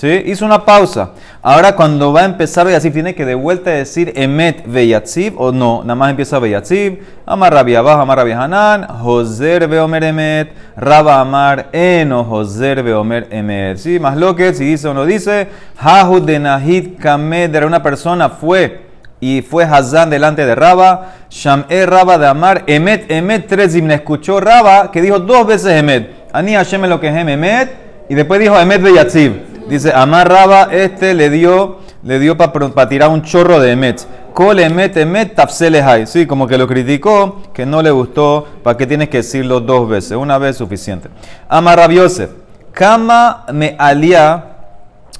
Hizo 0.03 0.45
una 0.45 0.65
pausa. 0.65 1.11
Ahora 1.41 1.75
cuando 1.75 2.11
va 2.11 2.21
a 2.21 2.25
empezar 2.25 2.65
veyatziv 2.65 2.93
tiene 2.93 3.15
que 3.15 3.25
de 3.25 3.35
vuelta 3.35 3.71
decir 3.71 4.13
emet 4.15 4.65
veyatziv 4.65 5.39
o 5.39 5.51
no. 5.51 5.81
Nada 5.83 5.95
más 5.95 6.09
empieza 6.09 6.39
veyatziv. 6.39 6.99
Amar 7.25 7.53
Rabbi 7.53 7.75
Abba, 7.75 8.01
Amar 8.01 8.17
Rabbi 8.17 8.31
Hanan. 8.31 8.87
Joser 8.87 9.67
veomer 9.67 10.03
emet. 10.03 10.53
Rabba 10.75 11.19
Amar 11.19 11.69
eno 11.71 12.23
Joser 12.23 12.83
veomer 12.83 13.27
emet. 13.31 13.77
¿Sí? 13.77 13.99
Más 13.99 14.17
lo 14.17 14.35
que 14.35 14.53
si 14.53 14.65
dice 14.65 14.87
o 14.87 14.93
no 14.93 15.05
dice. 15.05 15.47
Hahud 15.77 16.23
de 16.23 16.39
Nahid 16.39 16.99
Kamed 16.99 17.53
era 17.55 17.67
una 17.67 17.83
persona 17.83 18.29
fue 18.29 18.91
y 19.21 19.43
fue 19.43 19.63
Hazán 19.63 20.09
delante 20.09 20.45
de 20.45 20.55
Raba, 20.55 21.13
Sham'e 21.29 21.85
Raba 21.85 22.17
de 22.17 22.25
Amar, 22.25 22.63
Emet, 22.65 23.09
Emet, 23.09 23.47
tres 23.47 23.79
me 23.81 23.93
escuchó 23.93 24.39
Raba, 24.39 24.91
que 24.91 24.99
dijo 24.99 25.19
dos 25.19 25.45
veces 25.45 25.73
Emet, 25.73 26.09
Ani 26.33 26.55
Hashem 26.55 26.81
lo 26.87 26.99
que 26.99 27.07
es 27.07 27.15
Emet, 27.15 27.71
y 28.09 28.15
después 28.15 28.39
dijo 28.39 28.59
Emet 28.59 28.81
Beyatzib. 28.81 29.50
Dice, 29.67 29.93
amarraba, 29.93 30.69
este 30.71 31.13
le 31.13 31.29
dio, 31.29 31.79
le 32.03 32.19
dio 32.19 32.37
para 32.37 32.89
tirar 32.89 33.09
un 33.09 33.21
chorro 33.21 33.59
de 33.59 33.71
emet. 33.71 34.05
Kol 34.33 34.59
emet 34.59 34.97
emet 34.97 35.35
tafselehai. 35.35 36.07
Sí, 36.07 36.25
como 36.25 36.47
que 36.47 36.57
lo 36.57 36.67
criticó, 36.67 37.41
que 37.53 37.65
no 37.65 37.81
le 37.81 37.91
gustó. 37.91 38.47
¿Para 38.63 38.77
qué 38.77 38.87
tienes 38.87 39.09
que 39.09 39.17
decirlo 39.17 39.59
dos 39.59 39.87
veces? 39.89 40.17
Una 40.17 40.37
vez 40.37 40.57
suficiente. 40.57 41.09
Amarrab 41.49 41.91
Yosef. 41.91 42.29
Kama 42.71 43.45
me 43.51 43.75
alia. 43.77 44.45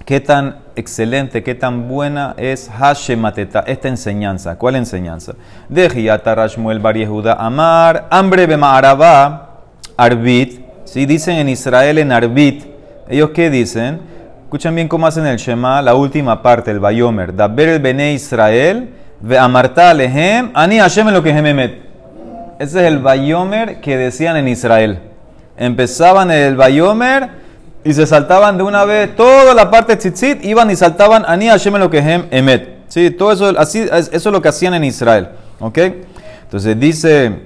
Qué 0.05 0.19
tan 0.19 0.57
excelente, 0.75 1.43
qué 1.43 1.55
tan 1.55 1.87
buena 1.87 2.33
es 2.37 2.69
Hashemateta, 2.69 3.61
esta 3.67 3.87
enseñanza. 3.87 4.57
¿Cuál 4.57 4.75
enseñanza? 4.75 5.33
De 5.69 5.87
Rashmuel 5.87 6.79
Bar 6.79 6.95
Amar, 7.37 8.07
Hambre 8.09 8.47
Bema'arabá, 8.47 9.61
Arbit. 9.95 10.65
¿sí? 10.85 11.05
Dicen 11.05 11.37
en 11.37 11.49
Israel 11.49 11.97
en 11.99 12.11
Arbit. 12.11 12.65
¿Ellos 13.09 13.29
qué 13.31 13.49
dicen? 13.49 14.01
Escuchen 14.51 14.75
bien 14.75 14.89
cómo 14.89 15.07
hacen 15.07 15.25
el 15.25 15.37
Shema, 15.37 15.81
la 15.81 15.95
última 15.95 16.41
parte, 16.41 16.71
el 16.71 16.81
Bayomer. 16.81 17.33
Daber 17.33 17.69
el 17.69 17.79
Bene 17.79 18.11
Israel, 18.11 18.89
ve 19.21 19.37
amarta 19.37 19.91
alehem, 19.91 20.51
ani 20.53 20.77
Hashem 20.77 21.07
lo 21.07 21.23
que 21.23 21.29
Ese 21.29 21.79
es 22.59 22.75
el 22.75 22.99
Bayomer 22.99 23.79
que 23.79 23.95
decían 23.95 24.35
en 24.35 24.49
Israel. 24.49 24.99
Empezaban 25.55 26.31
el 26.31 26.57
Bayomer 26.57 27.29
y 27.85 27.93
se 27.93 28.05
saltaban 28.05 28.57
de 28.57 28.63
una 28.63 28.83
vez 28.83 29.15
toda 29.15 29.53
la 29.53 29.71
parte 29.71 29.95
tzitzit, 29.95 30.43
iban 30.43 30.69
y 30.69 30.75
saltaban 30.75 31.23
ani 31.25 31.47
Hashem 31.47 31.77
lo 31.77 31.89
que 31.89 31.99
emet. 32.29 32.89
Sí, 32.89 33.09
todo 33.09 33.31
eso, 33.31 33.53
así, 33.57 33.79
eso 33.89 34.11
es 34.11 34.25
lo 34.25 34.41
que 34.41 34.49
hacían 34.49 34.73
en 34.73 34.83
Israel. 34.83 35.29
¿Ok? 35.61 35.77
Entonces 36.43 36.77
dice 36.77 37.39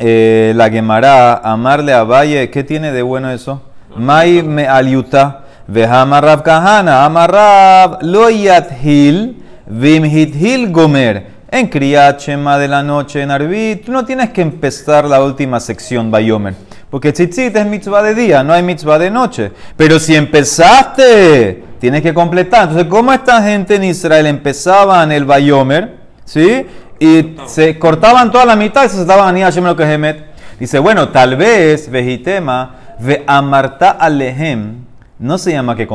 eh, 0.00 0.52
la 0.56 0.68
Gemara, 0.68 1.34
amarle 1.34 1.92
a 1.92 2.02
Valle, 2.02 2.50
¿qué 2.50 2.64
tiene 2.64 2.90
de 2.90 3.02
bueno 3.02 3.30
eso? 3.30 3.62
Mai 3.94 4.42
me 4.42 4.66
aliuta. 4.66 5.41
Vehamarrab 5.72 6.42
kahana, 6.42 7.04
amarrab 7.06 8.02
lo 8.02 8.28
yathil, 8.28 9.42
hil 9.70 10.70
gomer. 10.70 11.32
En 11.50 11.68
Kriyat 11.68 12.18
Shema 12.18 12.58
de 12.58 12.66
la 12.66 12.82
noche 12.82 13.20
en 13.22 13.30
Arbit, 13.30 13.84
tú 13.84 13.92
no 13.92 14.04
tienes 14.04 14.30
que 14.30 14.40
empezar 14.40 15.04
la 15.04 15.22
última 15.22 15.60
sección 15.60 16.10
Bayomer. 16.10 16.54
Porque 16.90 17.12
tzitzit 17.12 17.54
es 17.56 17.66
mitzvah 17.66 18.02
de 18.02 18.14
día, 18.14 18.42
no 18.42 18.54
hay 18.54 18.62
mitzvah 18.62 18.98
de 18.98 19.10
noche. 19.10 19.52
Pero 19.76 19.98
si 19.98 20.14
empezaste, 20.14 21.62
tienes 21.78 22.02
que 22.02 22.14
completar. 22.14 22.68
Entonces, 22.68 22.86
¿cómo 22.88 23.12
esta 23.12 23.42
gente 23.42 23.76
en 23.76 23.84
Israel 23.84 24.26
empezaban 24.26 25.12
el 25.12 25.26
Bayomer? 25.26 25.96
¿Sí? 26.24 26.66
Y 26.98 27.36
se 27.46 27.78
cortaban 27.78 28.30
toda 28.30 28.46
la 28.46 28.56
mitad 28.56 28.84
y 28.84 28.88
se 28.88 29.00
estaban 29.00 29.36
a 29.36 29.40
Hashem 29.40 29.64
lo 29.64 29.76
que 29.76 30.32
Dice, 30.58 30.78
bueno, 30.78 31.08
tal 31.08 31.36
vez, 31.36 31.90
vejitema, 31.90 32.76
ve 32.98 33.24
amarta 33.26 33.90
alehem, 33.90 34.84
no 35.22 35.38
se 35.38 35.52
llama 35.52 35.76
que 35.76 35.88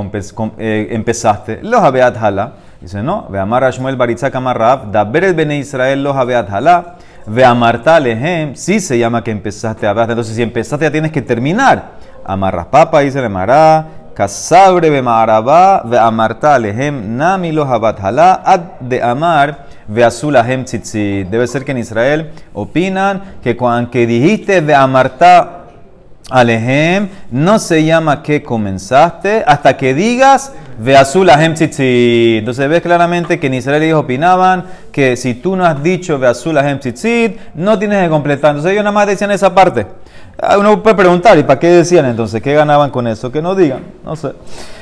eh, 0.57 0.87
empezaste. 0.91 1.59
Los 1.61 1.81
abeat 1.81 2.15
hala. 2.15 2.53
Dice, 2.79 3.03
no. 3.03 3.27
Ve 3.29 3.37
amar 3.37 3.65
a 3.65 3.71
Shmuel 3.71 3.97
Baritzak 3.97 4.33
amarrab. 4.33 4.89
Daber 4.89 5.25
el 5.25 5.33
bene 5.33 5.57
Israel 5.57 6.01
los 6.01 6.15
abeat 6.15 6.49
hala. 6.49 6.95
Ve 7.25 7.43
amarta 7.43 7.99
lehem. 7.99 8.55
Sí 8.55 8.79
se 8.79 8.97
llama 8.97 9.21
que 9.21 9.31
empezaste 9.31 9.85
a 9.85 9.91
Entonces, 9.91 10.33
si 10.33 10.41
empezaste, 10.41 10.85
ya 10.85 10.91
tienes 10.91 11.11
que 11.11 11.21
terminar. 11.21 11.91
Amarras 12.23 12.67
papa, 12.67 13.01
dice 13.01 13.21
le 13.21 13.27
mará. 13.27 13.85
Casabre 14.13 14.89
ve 14.89 15.01
marabá. 15.01 15.81
Ve 15.83 15.99
amarta 15.99 16.57
lehem. 16.57 17.17
Nami 17.17 17.51
los 17.51 17.67
abat 17.67 17.99
hala. 17.99 18.41
Ad 18.45 18.61
de 18.79 19.03
amar. 19.03 19.65
Ve 19.89 20.05
azul 20.05 20.37
ahem 20.37 20.63
tzitzi. 20.63 21.25
Debe 21.25 21.47
ser 21.47 21.65
que 21.65 21.73
en 21.73 21.79
Israel 21.79 22.31
opinan 22.53 23.21
que 23.43 23.57
cuando 23.57 23.91
que 23.91 24.07
dijiste 24.07 24.61
ve 24.61 24.73
amarta 24.73 25.66
Alejem 26.29 27.07
no 27.31 27.57
se 27.57 27.85
llama 27.85 28.21
que 28.21 28.43
comenzaste 28.43 29.43
hasta 29.47 29.77
que 29.77 29.93
digas 29.93 30.51
ve 30.77 30.97
azul 30.97 31.29
ahem 31.29 31.53
tzitzit. 31.53 32.39
Entonces 32.39 32.67
ves 32.67 32.81
claramente 32.81 33.39
que 33.39 33.47
en 33.47 33.53
Israel 33.53 33.81
ellos 33.81 34.01
opinaban 34.01 34.65
que 34.91 35.15
si 35.15 35.35
tú 35.35 35.55
no 35.55 35.65
has 35.65 35.81
dicho 35.81 36.19
ve 36.19 36.27
azul 36.27 36.57
ahem 36.57 36.79
tzitzit, 36.79 37.37
no 37.55 37.79
tienes 37.79 38.03
que 38.03 38.09
completar. 38.09 38.51
Entonces 38.51 38.73
ellos 38.73 38.83
nada 38.83 38.91
más 38.91 39.07
decían 39.07 39.31
esa 39.31 39.55
parte. 39.55 39.87
Ah, 40.39 40.57
uno 40.57 40.83
puede 40.83 40.95
preguntar, 40.95 41.37
¿y 41.37 41.43
para 41.43 41.59
qué 41.59 41.67
decían 41.69 42.05
entonces? 42.05 42.41
¿Qué 42.41 42.53
ganaban 42.53 42.91
con 42.91 43.07
eso? 43.07 43.31
Que 43.31 43.41
no 43.41 43.55
digan, 43.55 43.83
no 44.03 44.15
sé. 44.15 44.33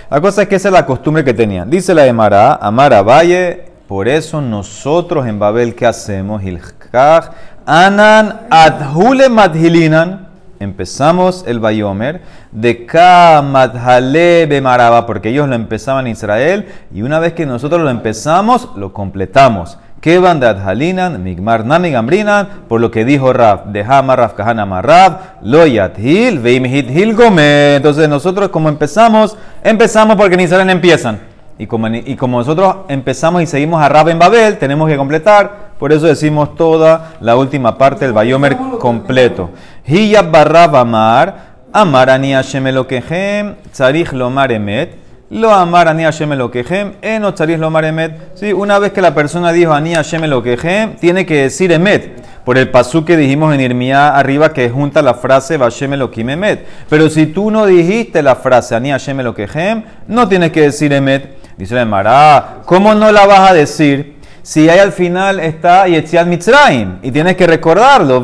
La 0.09 0.19
cosa 0.19 0.41
es 0.41 0.47
que 0.47 0.55
esa 0.55 0.69
es 0.69 0.73
la 0.73 0.85
costumbre 0.85 1.23
que 1.23 1.33
tenían. 1.33 1.69
Dice 1.69 1.93
la 1.93 2.03
de 2.03 2.11
Mará, 2.11 2.55
Amara 2.55 3.01
Valle, 3.03 3.65
por 3.87 4.07
eso 4.07 4.41
nosotros 4.41 5.27
en 5.27 5.37
Babel, 5.39 5.75
¿qué 5.75 5.85
hacemos? 5.85 6.43
Hilkach, 6.43 7.31
Anan 7.65 8.41
adhule 8.49 9.29
madhilinan 9.29 10.25
empezamos 10.65 11.45
el 11.48 11.62
Bayomer 11.62 12.22
de 12.51 12.86
Kamadhale 12.86 14.45
Bemaraba, 14.48 15.05
porque 15.05 15.29
ellos 15.29 15.48
lo 15.48 15.55
empezaban 15.55 16.07
en 16.07 16.12
Israel, 16.12 16.67
y 16.93 17.01
una 17.01 17.19
vez 17.19 17.31
que 17.31 17.45
nosotros 17.45 17.81
lo 17.81 17.89
empezamos, 17.89 18.69
lo 18.75 18.91
completamos. 18.91 19.77
Kevan 20.05 20.39
de 20.39 20.45
Adhalinan, 20.45 21.24
Migmar 21.24 21.65
Nami 21.65 21.89
Gambrinan, 21.89 22.48
por 22.67 22.79
lo 22.79 22.91
que 22.91 23.05
dijo 23.05 23.34
Rab, 23.34 23.72
de 23.72 23.84
Hamar 23.84 24.19
Raf 24.19 24.34
Kahana 24.34 24.63
Marab, 24.63 25.41
Lo 25.41 25.65
Yathil, 25.65 26.38
Veimhit 26.38 26.91
Hil 26.91 27.15
Gome. 27.15 27.77
Entonces 27.77 28.07
nosotros 28.07 28.50
como 28.50 28.69
empezamos, 28.69 29.36
empezamos 29.63 30.15
porque 30.15 30.36
en 30.36 30.41
Israel 30.41 30.69
empiezan. 30.69 31.19
Y 31.57 31.65
como, 31.65 31.88
y 31.88 32.15
como 32.17 32.38
nosotros 32.38 32.75
empezamos 32.88 33.41
y 33.41 33.48
seguimos 33.48 33.81
a 33.81 33.89
Rab 33.89 34.10
en 34.10 34.19
Babel, 34.19 34.60
tenemos 34.60 34.88
que 34.88 34.95
completar. 34.95 35.64
Por 35.79 35.91
eso 35.91 36.08
decimos 36.08 36.55
toda 36.55 37.13
la 37.20 37.36
última 37.36 37.77
parte 37.77 38.05
del 38.05 38.13
Bayomer 38.13 38.58
completo. 38.79 39.51
Hiya 39.86 40.22
barrab 40.22 40.75
amar, 40.75 41.55
amar 41.74 42.10
ani 42.10 42.34
Hashem 42.34 42.67
elokehem, 42.67 43.55
tzarich 43.72 44.13
lomar 44.13 44.51
emet. 44.51 44.96
Lo 45.29 45.51
amar 45.51 45.88
ani 45.88 46.03
Hashem 46.03 46.32
elokehem, 46.32 46.94
eno 47.01 47.34
tzarich 47.34 47.60
lomar 47.60 47.86
emet. 47.86 48.36
¿Sí? 48.36 48.53
Una 48.53 48.79
vez 48.79 48.94
que 48.94 49.01
la 49.01 49.13
persona 49.13 49.51
dijo 49.51 49.74
ani 49.74 49.94
Hashem 49.94 50.24
elokehem, 50.24 50.96
tiene 50.96 51.25
que 51.25 51.44
decir 51.44 51.72
emet. 51.72 52.24
Por 52.46 52.60
el 52.60 52.70
pasú 52.70 53.03
que 53.03 53.17
dijimos 53.17 53.55
en 53.55 53.60
Irmía 53.60 54.10
arriba 54.10 54.53
que 54.53 54.70
junta 54.70 55.01
la 55.01 55.15
frase 55.15 55.58
Vashem 55.58 55.94
Elohim 55.94 56.29
Emet. 56.29 56.63
Pero 56.88 57.10
si 57.10 57.25
tú 57.25 57.50
no 57.50 57.65
dijiste 57.65 58.22
la 58.22 58.36
frase 58.36 58.75
Ani 58.75 58.91
Hashem 58.91 59.20
Elokehem, 59.20 59.84
no 60.08 60.27
tienes 60.29 60.51
que 60.51 60.62
decir 60.62 60.94
Emet. 60.94 61.39
Dice 61.58 61.75
el 61.79 61.88
Mará, 61.88 62.58
¿cómo 62.65 62.94
no 62.94 63.12
la 63.12 63.25
vas 63.25 63.50
a 63.50 63.53
decir? 63.55 64.14
Si 64.45 64.69
ahí 64.69 64.77
al 64.77 64.91
final 64.91 65.39
está 65.39 65.87
Yetziat 65.87 66.27
Mitzrayim 66.27 66.99
y 67.01 67.09
tienes 67.09 67.35
que 67.35 67.47
recordarlo, 67.47 68.21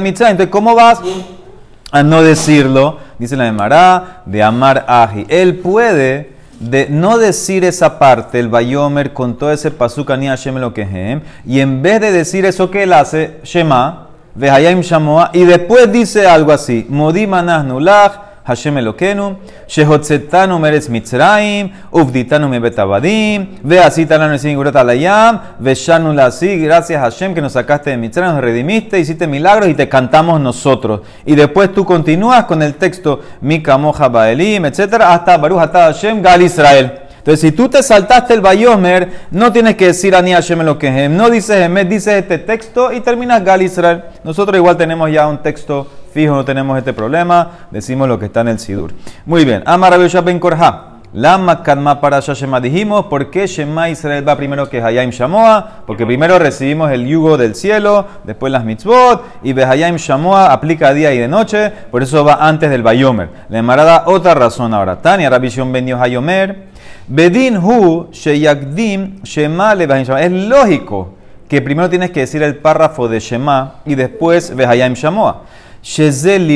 Mitzrayim. 0.00 0.32
Entonces, 0.32 0.50
¿cómo 0.50 0.74
vas 0.74 1.00
a 1.92 2.02
no 2.02 2.20
decirlo? 2.20 2.98
Dice 3.16 3.36
la 3.36 3.52
Mará, 3.52 4.22
de 4.26 4.42
Amar 4.42 4.84
Aji. 4.88 5.24
Él 5.28 5.60
puede 5.60 6.32
de 6.58 6.88
no 6.90 7.16
decir 7.18 7.62
esa 7.62 8.00
parte, 8.00 8.40
el 8.40 8.48
Bayomer, 8.48 9.12
con 9.12 9.38
todo 9.38 9.52
ese 9.52 9.70
pasuk 9.70 10.10
ni 10.18 10.26
Hashem 10.26 10.56
lo 10.56 10.74
que 10.74 11.20
y 11.46 11.60
en 11.60 11.80
vez 11.80 12.00
de 12.00 12.10
decir 12.10 12.44
eso 12.44 12.68
que 12.68 12.82
él 12.82 12.92
hace, 12.92 13.38
Shema, 13.44 14.08
Vehayim 14.34 14.80
Shamoa, 14.80 15.30
y 15.32 15.44
después 15.44 15.92
dice 15.92 16.26
algo 16.26 16.50
así, 16.50 16.86
Modi 16.88 17.28
Manah 17.28 17.62
Nulach, 17.62 18.31
Hashem 18.44 18.76
Elokenu, 18.78 19.36
Shehotzetanu 19.68 20.58
Meretz 20.58 20.88
Mitzrayim, 20.88 21.70
Uvditanu 21.90 22.48
Mebet 22.48 22.78
Abadim, 22.78 23.58
Veasitanu 23.62 24.28
Nesim 24.28 24.54
Gurat 24.56 24.76
Alayam, 24.76 25.40
Veshanu 25.60 26.12
Lasi, 26.12 26.58
gracias 26.58 27.00
Hashem 27.00 27.34
que 27.34 27.40
nos 27.40 27.52
sacaste 27.52 27.90
de 27.90 27.96
Mitzrayim, 27.96 28.34
nos 28.34 28.42
redimiste, 28.42 28.98
hiciste 28.98 29.26
milagros 29.26 29.68
y 29.68 29.74
te 29.74 29.88
cantamos 29.88 30.40
nosotros. 30.40 31.02
Y 31.24 31.34
después 31.34 31.72
tú 31.72 31.84
continúas 31.84 32.44
con 32.44 32.62
el 32.62 32.74
texto 32.74 33.20
Mika 33.40 33.78
Moja 33.78 34.08
Baelim, 34.08 34.64
etc. 34.64 34.94
hasta 35.02 35.36
Baruch 35.36 35.60
Atah 35.60 35.92
Hashem 35.92 36.22
Gal 36.22 36.42
Israel. 36.42 37.02
Entonces, 37.22 37.40
si 37.40 37.52
tú 37.52 37.68
te 37.68 37.84
saltaste 37.84 38.34
el 38.34 38.40
Bayomer, 38.40 39.08
no 39.30 39.52
tienes 39.52 39.76
que 39.76 39.86
decir 39.86 40.16
Ani 40.16 40.32
Hashem 40.32 40.60
lo 40.62 40.76
que 40.76 41.08
no 41.08 41.30
dices 41.30 41.56
Emet, 41.64 41.88
dices 41.88 42.14
este 42.14 42.38
texto 42.38 42.92
y 42.92 43.00
terminas 43.00 43.44
Gal 43.44 43.62
Israel. 43.62 44.02
Nosotros 44.24 44.56
igual 44.56 44.76
tenemos 44.76 45.08
ya 45.08 45.28
un 45.28 45.38
texto 45.38 45.86
fijo, 46.12 46.34
no 46.34 46.44
tenemos 46.44 46.78
este 46.78 46.92
problema, 46.92 47.66
decimos 47.70 48.08
lo 48.08 48.18
que 48.18 48.26
está 48.26 48.42
en 48.42 48.48
el 48.48 48.58
Sidur. 48.58 48.92
Muy 49.26 49.44
bien, 49.44 49.62
Amar 49.66 49.98
Ben 50.24 50.38
Korha. 50.38 50.92
Lama 51.14 51.62
Kadma 51.62 52.00
para 52.00 52.20
Shema 52.20 52.58
dijimos, 52.58 53.04
¿por 53.04 53.30
qué 53.30 53.46
Shema 53.46 53.90
Israel 53.90 54.26
va 54.26 54.34
primero 54.34 54.70
que 54.70 54.82
Hayim 54.82 55.10
Shamoa? 55.10 55.82
Porque 55.86 56.06
primero 56.06 56.38
recibimos 56.38 56.90
el 56.90 57.06
yugo 57.06 57.36
del 57.36 57.54
cielo, 57.54 58.06
después 58.24 58.50
las 58.50 58.64
mitzvot, 58.64 59.22
y 59.42 59.52
Behayim 59.52 59.96
Shamoa 59.96 60.50
aplica 60.50 60.94
día 60.94 61.12
y 61.12 61.18
de 61.18 61.28
noche, 61.28 61.70
por 61.90 62.02
eso 62.02 62.24
va 62.24 62.38
antes 62.40 62.70
del 62.70 62.82
Bayomer. 62.82 63.28
Le 63.50 63.60
marada 63.60 64.04
otra 64.06 64.32
razón 64.32 64.72
ahora. 64.72 65.02
Tania 65.02 65.28
Rabbi 65.28 65.50
Ben 65.70 65.92
Hayomer, 65.92 66.68
Bedin 67.06 67.58
Hu 67.58 68.08
Sheyakdim 68.10 69.22
Shema 69.22 69.74
Le 69.74 69.84
Es 69.84 70.32
lógico 70.32 71.14
que 71.46 71.60
primero 71.60 71.90
tienes 71.90 72.10
que 72.10 72.20
decir 72.20 72.42
el 72.42 72.56
párrafo 72.56 73.06
de 73.06 73.20
Shema 73.20 73.74
y 73.84 73.96
después 73.96 74.56
Behayim 74.56 74.94
Shamoa. 74.94 75.42
Shezel 75.82 76.46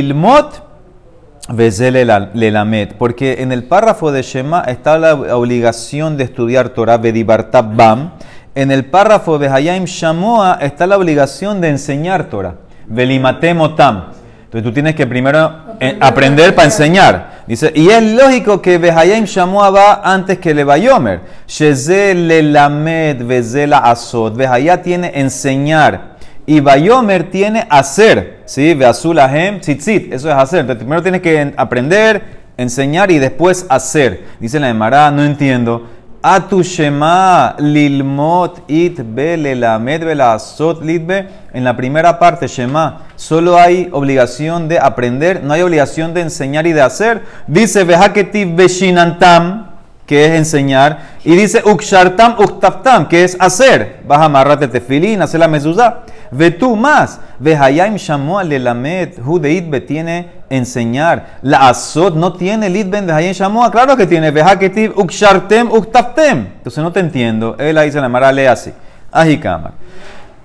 Lelamet. 2.35 2.95
Porque 2.95 3.43
en 3.43 3.53
el 3.53 3.65
párrafo 3.65 4.13
de 4.13 4.23
Shema 4.23 4.63
está 4.63 4.99
la 4.99 5.15
obligación 5.15 6.17
de 6.17 6.25
estudiar 6.25 6.71
Torah 6.71 6.99
Bedibartab 6.99 7.75
Bam. 7.75 8.13
En 8.55 8.71
el 8.71 8.87
párrafo 8.87 9.39
de 9.39 9.49
Hayim 9.49 9.85
Shamoa 9.85 10.59
está 10.61 10.87
la 10.87 10.97
obligación 10.97 11.61
de 11.61 11.69
enseñar 11.69 12.31
Torah. 12.31 12.55
Velimatem 12.87 13.61
Otam. 13.61 14.05
Entonces 14.45 14.63
tú 14.63 14.73
tienes 14.73 14.95
que 14.95 15.07
primero 15.07 15.67
Eh, 15.79 15.99
aprender 16.01 16.55
para 16.55 16.67
enseñar. 16.67 17.43
Dice, 17.47 17.71
y 17.75 17.91
es 17.91 18.03
lógico 18.03 18.63
que 18.63 18.79
Behayim 18.79 19.25
Shamoa 19.25 19.71
va 19.71 20.01
antes 20.03 20.39
que 20.39 20.55
le 20.55 20.65
Bayomer. 20.65 21.21
Sheze 21.47 22.15
le 22.15 22.43
lamed 22.43 23.23
veze 23.27 23.67
la 23.67 23.79
asot. 23.79 24.35
Behayá 24.35 24.81
tiene 24.81 25.13
enseñar. 25.15 26.16
Y 26.47 26.61
Bayomer 26.61 27.31
tiene 27.31 27.67
hacer. 27.69 28.43
¿Sí? 28.47 28.75
Veazulahem 28.75 29.61
tzitzit. 29.61 30.13
Eso 30.13 30.29
es 30.31 30.35
hacer. 30.37 30.65
Primero 30.79 31.03
tienes 31.03 31.21
que 31.21 31.41
en- 31.41 31.55
aprender, 31.57 32.23
enseñar 32.57 33.11
y 33.11 33.19
después 33.19 33.67
hacer. 33.69 34.25
Dice 34.41 34.61
la 34.61 34.69
Emara, 34.69 35.11
no 35.11 35.23
entiendo. 35.25 35.89
Atu 36.23 36.63
Shema 36.63 37.55
Lilmot 37.59 38.65
It 38.69 39.01
Be 39.05 39.37
Lelamed 39.37 40.05
Velasot 40.05 40.83
Litbe. 40.83 41.29
En 41.53 41.63
la 41.63 41.77
primera 41.77 42.19
parte, 42.19 42.49
Shema, 42.49 43.03
solo 43.17 43.57
hay 43.59 43.89
obligación 43.93 44.67
de 44.69 44.79
aprender, 44.79 45.43
no 45.45 45.53
hay 45.53 45.63
obligación 45.63 46.15
de 46.15 46.23
enseñar 46.23 46.67
y 46.67 46.73
de 46.73 46.83
hacer. 46.83 47.23
Dice 47.47 47.85
Vehaketiv 47.85 48.57
Beshinantam, 48.57 49.71
que 50.07 50.27
es 50.27 50.33
enseñar. 50.33 50.99
Y 51.25 51.35
dice 51.37 51.63
Ukshartam 51.65 52.37
Uktaftam, 52.39 53.07
que 53.09 53.23
es 53.25 53.37
hacer. 53.41 54.01
Vas 54.07 54.19
a 54.21 54.25
amarrarte 54.25 54.69
tefilín, 54.69 55.23
hacer 55.23 55.39
la 55.41 55.49
mezuzá. 55.49 56.03
Ve 56.31 56.51
tú 56.51 56.77
más. 56.77 57.21
Vehayim 57.39 57.97
Shamoa 57.97 58.45
Lelamed. 58.45 59.21
Judeid 59.23 59.69
Be 59.69 59.81
tiene 59.81 60.29
enseñar. 60.51 61.39
La 61.43 61.69
Asot 61.69 62.15
no 62.15 62.33
tiene 62.33 62.69
Lid 62.69 62.89
Ben 62.89 63.07
Vehayim 63.07 63.33
Shamoa. 63.33 63.71
Claro 63.71 63.97
que 63.97 64.07
tiene. 64.07 64.31
Vehaketiv 64.31 64.93
Ukshartem 64.97 65.71
Uktaftem. 65.71 66.47
Entonces 66.59 66.83
no 66.83 66.93
te 66.93 67.01
entiendo. 67.01 67.57
Él 67.59 67.79
ahí 67.79 67.91
se 67.91 68.01
la 68.01 68.09
mara 68.09 68.33
lee 68.33 68.47
así. 68.47 68.73
Ajikamar. 69.13 69.73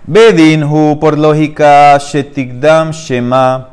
Bedin 0.06 0.64
hu 0.64 1.00
por 1.00 1.18
lógica 1.18 1.98
Shetikdam 1.98 2.92
Shema 2.92 3.68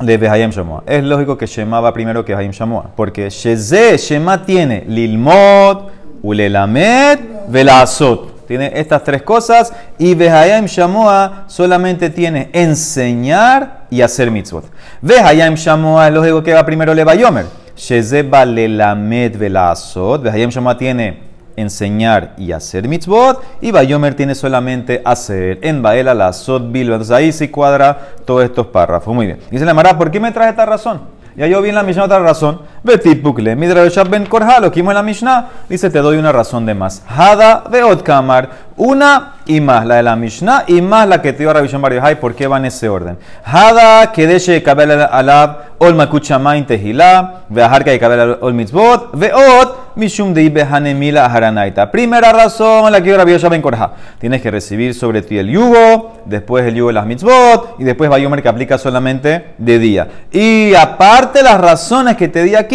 de 0.00 0.18
Behayim 0.18 0.50
Shamoa. 0.50 0.82
Es 0.86 1.04
lógico 1.04 1.38
que 1.38 1.46
Shema 1.46 1.92
primero 1.92 2.24
que 2.24 2.32
Behayim 2.32 2.52
Shamoa. 2.52 2.90
Porque 2.96 3.30
Sheze 3.30 3.96
Shema 3.96 4.44
tiene 4.44 4.84
Lilmod, 4.88 5.90
Ulelamed, 6.22 7.18
Velasot. 7.48 8.31
Tiene 8.52 8.70
estas 8.74 9.02
tres 9.02 9.22
cosas. 9.22 9.72
Y 9.96 10.14
Behayim 10.14 10.66
Shamoa 10.66 11.44
solamente 11.46 12.10
tiene 12.10 12.50
enseñar 12.52 13.86
y 13.88 14.02
hacer 14.02 14.30
mitzvot. 14.30 14.66
Behayim 15.00 15.54
Shamoa 15.54 16.08
es 16.08 16.12
lógico 16.12 16.42
que 16.42 16.52
va 16.52 16.66
primero 16.66 16.92
le 16.92 17.02
Bayomer. 17.02 17.46
Sheze 17.74 18.22
va 18.24 18.44
Lelamed, 18.44 19.38
Velasot. 19.38 20.24
Behayim 20.24 20.50
Shamoa 20.50 20.76
tiene 20.76 21.32
enseñar 21.56 22.34
y 22.36 22.52
hacer 22.52 22.86
mitzvot, 22.88 23.42
y 23.62 23.70
Bayomer 23.70 24.14
tiene 24.14 24.34
solamente 24.34 25.00
hacer 25.02 25.58
en 25.62 25.80
Baela 25.80 26.12
la 26.12 26.34
Sot. 26.34 26.64
Entonces 26.74 27.10
ahí 27.10 27.32
sí 27.32 27.48
cuadra 27.48 27.98
todos 28.26 28.44
estos 28.44 28.66
párrafos. 28.66 29.14
Muy 29.14 29.24
bien. 29.24 29.38
Dice 29.50 29.64
la 29.64 29.72
Mara, 29.72 29.96
¿por 29.96 30.10
qué 30.10 30.20
me 30.20 30.30
trae 30.30 30.50
esta 30.50 30.66
razón? 30.66 31.00
Ya 31.36 31.46
yo 31.46 31.62
vi 31.62 31.70
en 31.70 31.74
la 31.74 31.82
Mishnah 31.82 32.04
otra 32.04 32.18
razón. 32.18 32.60
Betipukle, 32.84 33.54
Midrashab 33.54 34.08
ben 34.08 34.26
Korha, 34.26 34.58
lo 34.58 34.70
que 34.70 34.80
vimos 34.80 34.90
en 34.90 34.96
la 34.96 35.02
Mishnah. 35.02 35.48
Dice, 35.68 35.88
te 35.88 36.00
doy 36.00 36.16
una 36.16 36.32
razón 36.32 36.66
de 36.66 36.74
más. 36.74 37.02
Hada 37.08 37.62
de 37.70 38.02
Kamar, 38.02 38.50
una 38.76 39.34
y 39.46 39.60
más, 39.60 39.86
la 39.86 39.96
de 39.96 40.02
la 40.02 40.16
Mishnah 40.16 40.64
y 40.66 40.80
más 40.80 41.06
la 41.06 41.22
que 41.22 41.32
te 41.32 41.40
dio 41.40 41.52
Rabbi 41.52 41.68
Shemar 41.68 41.92
Yochai. 41.92 42.18
¿Por 42.18 42.34
qué 42.34 42.46
va 42.46 42.56
en 42.56 42.64
ese 42.64 42.88
orden? 42.88 43.18
Hada, 43.44 44.10
Kedeshe 44.10 44.62
Kabel 44.62 44.90
Alab, 44.90 45.72
Ol 45.78 45.94
Makuchamain 45.94 46.66
Tehila, 46.66 47.42
Veaharka 47.48 47.92
y 47.94 47.98
Kabel 47.98 48.38
Ol 48.40 48.54
Mitzvot, 48.54 49.10
Veot, 49.12 49.94
Mishum 49.94 50.32
de 50.32 50.42
Ibehanemila 50.44 51.26
Haranaita. 51.26 51.90
Primera 51.90 52.32
razón, 52.32 52.90
la 52.90 52.98
que 53.00 53.10
dio 53.10 53.16
Rabbi 53.16 53.36
ben 53.50 53.62
Korha. 53.62 53.92
Tienes 54.18 54.40
que 54.40 54.50
recibir 54.50 54.94
sobre 54.94 55.22
ti 55.22 55.38
el 55.38 55.48
yugo, 55.48 56.14
después 56.24 56.64
el 56.64 56.74
yugo 56.74 56.88
de 56.88 56.94
las 56.94 57.06
mitzvot, 57.06 57.76
y 57.78 57.84
después 57.84 58.08
Bayomer 58.08 58.42
que 58.42 58.48
aplica 58.48 58.78
solamente 58.78 59.54
de 59.58 59.78
día. 59.78 60.08
Y 60.30 60.74
aparte 60.74 61.42
las 61.42 61.60
razones 61.60 62.16
que 62.16 62.28
te 62.28 62.42
di 62.42 62.54
aquí, 62.54 62.71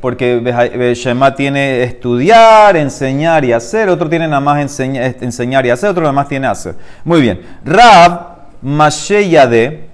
porque 0.00 0.40
Beha- 0.40 0.94
Shema 0.94 1.34
tiene 1.34 1.82
estudiar, 1.82 2.76
enseñar 2.76 3.44
y 3.44 3.52
hacer, 3.52 3.88
otro 3.88 4.08
tiene 4.08 4.26
nada 4.28 4.40
más 4.40 4.60
enseña- 4.60 5.14
enseñar 5.20 5.66
y 5.66 5.70
hacer, 5.70 5.90
otro 5.90 6.02
nada 6.02 6.12
más 6.12 6.28
tiene 6.28 6.46
hacer. 6.46 6.74
Muy 7.04 7.20
bien. 7.20 7.40
Rab, 7.64 8.20
Masheyade, 8.62 9.88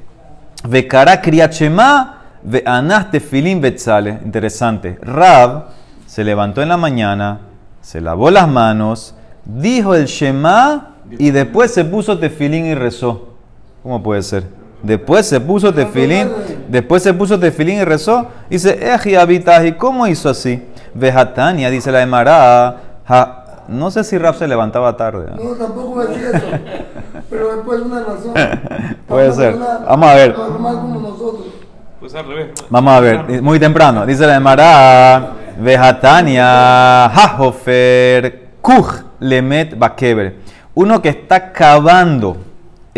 Vekara 0.69 1.21
Kriachema, 1.21 2.23
Veanas 2.43 3.11
Tefilin 3.11 3.61
Betzale. 3.61 4.19
Interesante. 4.25 4.99
Rab 5.03 5.67
se 6.07 6.25
levantó 6.25 6.63
en 6.63 6.69
la 6.69 6.77
mañana, 6.77 7.41
se 7.81 8.01
lavó 8.01 8.31
las 8.31 8.49
manos, 8.49 9.15
dijo 9.45 9.95
el 9.95 10.07
Shema 10.07 10.95
y 11.19 11.31
después 11.31 11.73
se 11.73 11.85
puso 11.85 12.19
tefilín 12.19 12.67
y 12.67 12.75
rezó. 12.75 13.35
¿Cómo 13.83 14.03
puede 14.03 14.23
ser? 14.23 14.45
Después 14.87 15.27
se 15.27 15.41
puso 15.41 15.75
tefilín, 15.75 16.29
después 16.69 17.03
se 17.03 17.13
puso 17.13 17.39
tefilín 17.41 17.79
y 17.81 17.85
rezó. 17.85 18.29
Dice, 18.49 18.79
Eji 18.95 19.17
Abitaji, 19.17 19.73
¿cómo 19.73 20.07
hizo 20.07 20.31
así? 20.31 20.63
Vejatania, 20.95 21.71
dice 21.71 21.91
la 21.91 22.03
Emara. 22.03 22.77
ja- 23.05 23.43
No 23.67 23.91
sé 23.91 24.05
si 24.05 24.17
Rab 24.17 24.37
se 24.37 24.47
levantaba 24.47 24.97
tarde. 24.97 25.27
¿no? 25.35 25.43
No, 25.43 25.51
tampoco 25.57 26.03
es 26.03 26.11
eso. 26.17 26.47
Pero 27.31 27.57
después 27.57 27.81
una 27.81 27.99
razón. 28.05 28.33
Puede 29.09 29.33
ser. 29.33 29.55
hablar 29.55 29.85
Vamos 29.89 30.09
a 30.09 30.15
ver. 30.15 30.39
Normal 30.39 30.77
como 30.77 31.01
nosotros. 31.01 31.47
Pues 31.99 32.15
al 32.15 32.29
revés. 32.29 32.47
Vamos 32.71 32.93
a 32.95 33.01
ver, 33.01 33.43
muy 33.43 33.59
temprano. 33.59 34.07
Dice 34.07 34.25
la 34.25 34.37
Emara, 34.37 35.33
Vejatania, 35.59 37.07
Hahofer, 37.07 38.51
Kuj, 38.63 38.95
Lemet, 39.19 39.77
Bakeber. 39.77 40.37
Uno 40.77 41.03
que 41.03 41.09
está 41.09 41.51
cavando 41.51 42.37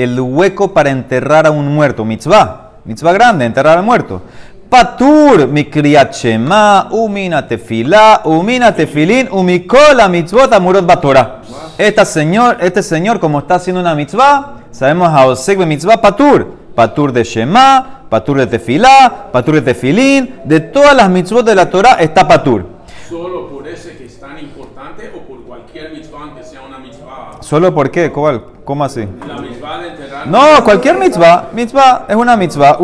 el 0.02 0.20
hueco 0.20 0.72
para 0.72 0.90
enterrar 0.90 1.46
a 1.46 1.50
un 1.50 1.74
muerto, 1.74 2.04
mitzvah, 2.04 2.70
mitzvah 2.84 3.12
grande, 3.12 3.44
enterrar 3.44 3.78
al 3.78 3.84
muerto. 3.84 4.22
Patur, 4.68 5.48
mi 5.48 5.64
kriachema, 5.64 6.88
umina 6.90 7.46
tefilá, 7.46 8.20
umina 8.24 8.74
tefilín, 8.74 9.28
umikola 9.30 10.08
mitzvot 10.08 10.52
amurot 10.52 10.87
batora. 10.87 11.40
Esta 11.78 12.04
señor, 12.04 12.58
este 12.61 12.82
señor, 12.82 13.18
como 13.18 13.38
está 13.38 13.56
haciendo 13.56 13.80
una 13.80 13.94
mitzvah, 13.94 14.58
sabemos 14.70 15.08
a 15.08 15.26
Osek 15.26 15.58
mitzvah 15.66 16.00
patur. 16.00 16.58
Patur 16.74 17.12
de 17.12 17.24
Shema, 17.24 18.06
Patur 18.08 18.38
de 18.38 18.46
Tefilá, 18.46 19.30
Patur 19.32 19.56
de 19.56 19.62
Tefilín, 19.62 20.40
de 20.44 20.61
todas 20.61 20.94
las 20.94 21.11
mitzvot 21.11 21.44
de 21.44 21.56
la 21.56 21.68
Torah 21.68 21.94
está 21.94 22.28
Patur. 22.28 22.66
Solo 23.08 23.48
por 23.48 23.66
ese 23.66 23.96
que 23.96 24.04
es 24.04 24.20
tan 24.20 24.38
importante 24.38 25.11
o 25.12 25.26
por 25.26 25.42
cualquier 25.42 25.90
mitzvah 25.90 26.37
que 26.37 26.44
sea 26.44 26.62
una 26.62 26.78
mitzvah. 26.78 27.38
¿Solo 27.40 27.74
por 27.74 27.90
qué? 27.90 28.12
¿Cuál? 28.12 28.44
¿Cómo 28.68 28.85
así? 28.85 29.00
La 29.26 29.40
mitzvah 29.40 29.78
de 29.78 29.88
enterrar. 29.88 30.26
No, 30.26 30.62
cualquier 30.62 30.98
mitzvah, 30.98 31.48
mitzvah 31.54 32.04
es 32.07 32.14
una 32.14 32.37
mitzvah, 32.37 32.76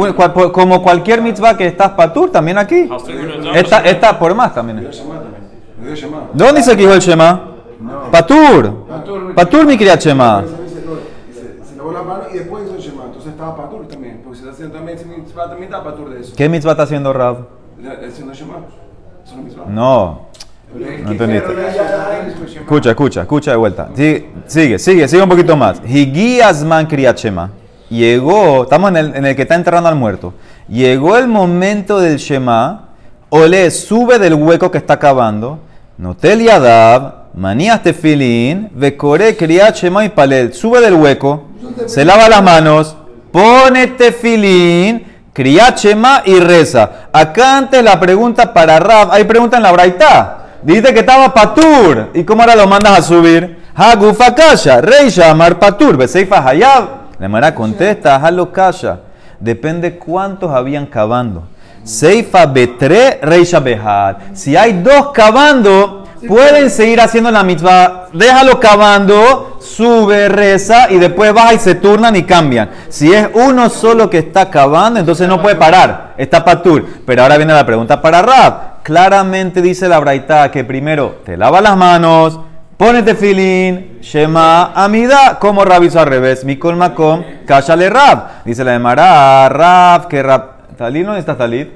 como 0.51 0.83
cualquier 0.83 1.21
mitzvah 1.21 1.59
que 1.59 1.67
estás 1.67 1.91
Patur, 1.91 2.31
también 2.31 2.57
aquí. 2.57 2.89
Esta, 3.55 3.81
esta 3.81 4.19
por 4.19 4.35
más 4.35 4.55
también. 4.55 4.79
es. 4.79 5.05
¿De 5.05 6.09
dónde 6.33 6.61
dice 6.63 6.71
que 6.71 6.79
dijo 6.79 6.95
el 6.95 7.01
Shema? 7.01 7.39
Patur. 8.11 8.87
Patur 9.35 9.67
mi 9.67 9.77
kriat 9.77 10.01
Shema. 10.01 10.45
Se, 11.69 11.77
lavó 11.77 11.93
la 11.93 12.03
mano 12.03 12.23
y 12.33 12.39
después 12.39 12.65
hizo 12.65 12.77
el 12.77 12.81
Shema. 12.81 13.05
Entonces 13.05 13.33
estaba 13.33 13.55
Patur 13.55 13.87
también. 13.87 14.23
Porque 14.25 14.39
se 14.39 14.45
está 14.45 14.55
haciendo 14.55 14.77
también, 14.77 14.99
si 14.99 15.05
mitzvah, 15.05 15.51
también 15.51 15.65
está 15.65 15.85
Patur 15.85 16.09
de 16.09 16.21
eso. 16.23 16.33
¿Qué 16.35 16.49
mitzvah 16.49 16.71
está 16.71 16.85
haciendo 16.85 17.13
Rab? 17.13 17.47
Haciendo 18.09 18.33
Shema. 18.33 18.57
No. 19.69 20.29
No 20.75 21.13
entendiste. 21.13 21.53
Escucha, 22.61 22.91
escucha, 22.91 23.21
escucha 23.23 23.51
de 23.53 23.57
vuelta. 23.57 23.89
Sí, 23.95 24.27
sigue, 24.47 24.79
sigue, 24.79 25.07
sigue 25.07 25.23
un 25.23 25.29
poquito 25.29 25.57
más. 25.57 25.81
Higiasman 25.87 26.87
Kriachema. 26.87 27.51
Llegó, 27.89 28.65
estamos 28.65 28.91
en 28.91 28.97
el, 28.97 29.15
en 29.15 29.27
el 29.27 29.37
que 29.37 29.43
está 29.43 29.55
enterrando 29.55 29.89
al 29.89 29.95
muerto. 29.95 30.35
Llegó 30.69 31.17
el 31.17 31.29
momento 31.29 32.01
del 32.01 32.17
Shema. 32.17 32.89
Ole 33.29 33.71
sube 33.71 34.19
del 34.19 34.35
hueco 34.35 34.71
que 34.71 34.79
está 34.79 34.99
cavando. 34.99 35.61
Notel 35.97 36.43
Yadav, 36.43 37.15
manías 37.35 37.83
tefilín, 37.83 38.71
vekore 38.75 39.37
kriat 39.37 39.77
Shema 39.77 40.05
y 40.05 40.09
palel. 40.09 40.53
Sube 40.53 40.81
del 40.81 40.95
hueco, 40.95 41.45
se 41.87 42.05
lava 42.05 42.29
las 42.29 42.43
manos, 42.43 42.97
pone 43.31 43.89
tefilín, 43.89 45.05
kriat 45.33 45.79
Shema 45.79 46.23
y 46.25 46.41
reza. 46.41 47.09
Acá 47.13 47.59
antes 47.59 47.83
la 47.83 48.01
pregunta 48.01 48.53
para 48.53 48.81
Rab, 48.81 49.13
hay 49.13 49.25
pregunta 49.25 49.57
en 49.57 49.63
la 49.63 49.73
Braita. 49.73 50.44
Dice 50.65 50.95
que 50.95 51.01
estaba 51.01 51.33
Patur. 51.35 52.09
¿Y 52.15 52.25
cómo 52.25 52.41
ahora 52.41 52.57
lo 52.57 52.67
mandas 52.67 52.99
a 52.99 53.03
subir? 53.03 53.65
Hagufa 53.75 54.35
Kasha, 54.35 54.81
Rey 54.81 55.11
Shamar 55.11 55.59
Patur, 55.59 55.97
Beseifa 55.99 56.39
Hayab. 56.39 56.89
La 57.19 57.29
Mara 57.29 57.55
contesta, 57.55 58.17
Halo 58.17 58.51
Kasha. 58.51 59.01
Depende 59.39 59.99
cuántos 59.99 60.51
habían 60.51 60.87
cavando. 60.87 61.49
Seifa 61.83 62.47
Betre, 62.47 63.19
Rey 63.21 63.47
Behad. 63.63 64.17
Si 64.33 64.57
hay 64.57 64.73
dos 64.83 65.11
cavando, 65.13 66.05
pueden 66.27 66.71
seguir 66.71 66.99
haciendo 66.99 67.31
la 67.31 67.45
mitzvah. 67.45 68.07
Déjalo 68.15 68.59
cavando, 68.59 69.59
sube, 69.61 70.31
reza 70.31 70.91
y 70.91 70.99
después 70.99 71.35
baja 71.35 71.53
y 71.53 71.59
se 71.59 71.75
turnan 71.75 72.17
y 72.17 72.23
cambian. 72.23 72.71
Si 72.89 73.13
es 73.13 73.29
uno 73.35 73.69
solo 73.69 74.09
que 74.09 74.19
está 74.19 74.49
cavando, 74.49 74.99
entonces 74.99 75.29
no 75.29 75.43
puede 75.43 75.57
parar. 75.57 76.15
Está 76.17 76.43
Patur. 76.43 76.87
Pero 77.05 77.23
ahora 77.23 77.37
viene 77.37 77.53
la 77.53 77.67
pregunta 77.67 78.01
para 78.01 78.23
Rab. 78.23 78.74
Claramente 78.85 79.63
dice 79.63 79.89
la 79.89 79.99
Braita 79.99 80.51
que 80.51 80.63
primero 80.63 81.23
te 81.25 81.39
lava 81.39 81.63
las 81.63 81.75
manos, 81.75 82.39
ponete 82.77 83.15
filín, 83.15 83.99
Shema, 84.03 84.75
Amida, 84.75 85.39
como 85.41 85.65
Rab 85.65 85.85
hizo 85.85 85.99
al 85.99 86.07
revés. 86.07 86.45
Mikol 86.45 86.77
Makom, 86.77 87.25
cállale 87.47 87.89
Rab. 87.89 88.45
Dice 88.45 88.63
la 88.63 88.73
de 88.73 88.79
Mará, 88.79 89.49
Rab, 89.49 90.07
que 90.07 90.23
Rab. 90.23 90.77
¿Talid 90.77 91.07
no 91.07 91.13
necesitas 91.13 91.39
Talid? 91.39 91.69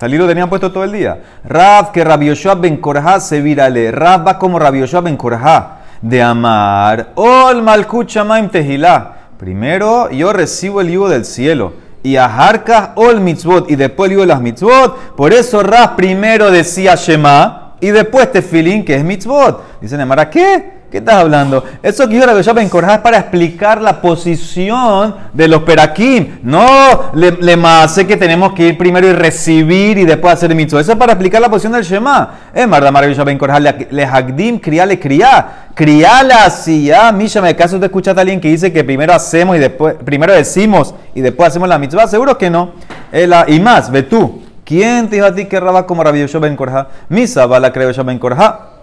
Salí 0.00 0.18
lo 0.18 0.26
tenían 0.26 0.48
puesto 0.48 0.72
todo 0.72 0.82
el 0.82 0.90
día. 0.90 1.16
Rab, 1.44 1.92
que 1.92 2.02
Rabbi 2.02 2.26
Yoshua 2.26 2.56
ben 2.56 2.78
Korja 2.78 3.20
se 3.20 3.40
virale. 3.40 3.92
Rab 3.92 4.26
va 4.26 4.36
como 4.36 4.58
Rabbi 4.58 4.80
Yoshua 4.80 5.00
ben 5.00 5.16
Korja. 5.16 5.76
De 6.02 6.20
amar. 6.20 7.10
Ol 7.14 7.62
malkut 7.62 8.08
shamaim 8.08 8.48
tehilá. 8.48 9.12
Primero 9.38 10.10
yo 10.10 10.32
recibo 10.32 10.80
el 10.80 10.90
yugo 10.90 11.08
del 11.08 11.24
cielo. 11.24 11.83
Y 12.04 12.16
ajarka 12.16 12.92
ol 12.94 13.20
mitzvot. 13.20 13.68
Y 13.68 13.74
después 13.74 14.08
de 14.10 14.26
las 14.26 14.40
mitzvot. 14.40 15.16
Por 15.16 15.32
eso 15.32 15.64
Rab 15.64 15.96
primero 15.96 16.52
decía 16.52 16.94
Shema. 16.94 17.74
Y 17.80 17.88
después 17.88 18.30
tefilín, 18.30 18.84
que 18.84 18.94
es 18.94 19.02
mitzvot. 19.02 19.80
Dice 19.80 19.96
Nemara, 19.96 20.30
¿qué? 20.30 20.73
¿Qué 20.94 20.98
estás 20.98 21.16
hablando? 21.16 21.64
Eso 21.82 22.08
que 22.08 22.14
yo 22.14 22.24
Yoshua 22.24 22.52
ben 22.52 22.68
Korja 22.68 22.94
es 22.94 23.00
para 23.00 23.18
explicar 23.18 23.82
la 23.82 24.00
posición 24.00 25.16
de 25.32 25.48
los 25.48 25.64
perakim. 25.64 26.38
No 26.44 27.10
le, 27.14 27.32
le 27.32 27.58
sé 27.88 28.06
que 28.06 28.16
tenemos 28.16 28.52
que 28.52 28.68
ir 28.68 28.78
primero 28.78 29.08
y 29.08 29.12
recibir 29.12 29.98
y 29.98 30.04
después 30.04 30.34
hacer 30.34 30.52
el 30.52 30.56
mitzvot. 30.56 30.82
Eso 30.82 30.92
es 30.92 30.96
para 30.96 31.14
explicar 31.14 31.40
la 31.42 31.48
posición 31.48 31.72
del 31.72 31.82
Shema. 31.82 32.34
Eh, 32.54 32.64
Marda 32.68 32.92
Yoshua 33.08 33.24
ben 33.24 33.36
Korja 33.36 33.58
le, 33.58 34.04
hagdim, 34.04 34.60
criá, 34.60 34.86
le 34.86 35.00
criá. 35.00 35.66
Criala 35.74 36.44
así, 36.44 36.84
ya. 36.84 37.10
Misha, 37.10 37.42
me 37.42 37.56
caso 37.56 37.74
usted 37.74 37.86
escucha 37.86 38.12
a 38.12 38.20
alguien 38.20 38.40
que 38.40 38.46
dice 38.46 38.72
que 38.72 38.84
primero 38.84 39.12
hacemos 39.12 39.56
y 39.56 39.58
después, 39.58 39.96
primero 40.04 40.32
decimos 40.32 40.94
y 41.12 41.22
después 41.22 41.48
hacemos 41.48 41.68
la 41.68 41.76
mitzvah. 41.76 42.06
Seguro 42.06 42.38
que 42.38 42.50
no. 42.50 42.70
La- 43.10 43.46
y 43.48 43.58
más, 43.58 43.90
ve 43.90 44.04
tú. 44.04 44.44
¿Quién 44.64 45.08
te 45.08 45.16
dijo 45.16 45.26
a 45.26 45.34
ti 45.34 45.46
que 45.46 45.58
Rabba 45.58 45.88
como 45.88 46.04
Rabbi 46.04 46.24
ben 46.40 46.54
Korja? 46.54 46.86
Misa, 47.08 47.46
va 47.46 47.58
la 47.58 47.72
creo 47.72 47.90
ben 48.04 48.20
Korja. 48.20 48.73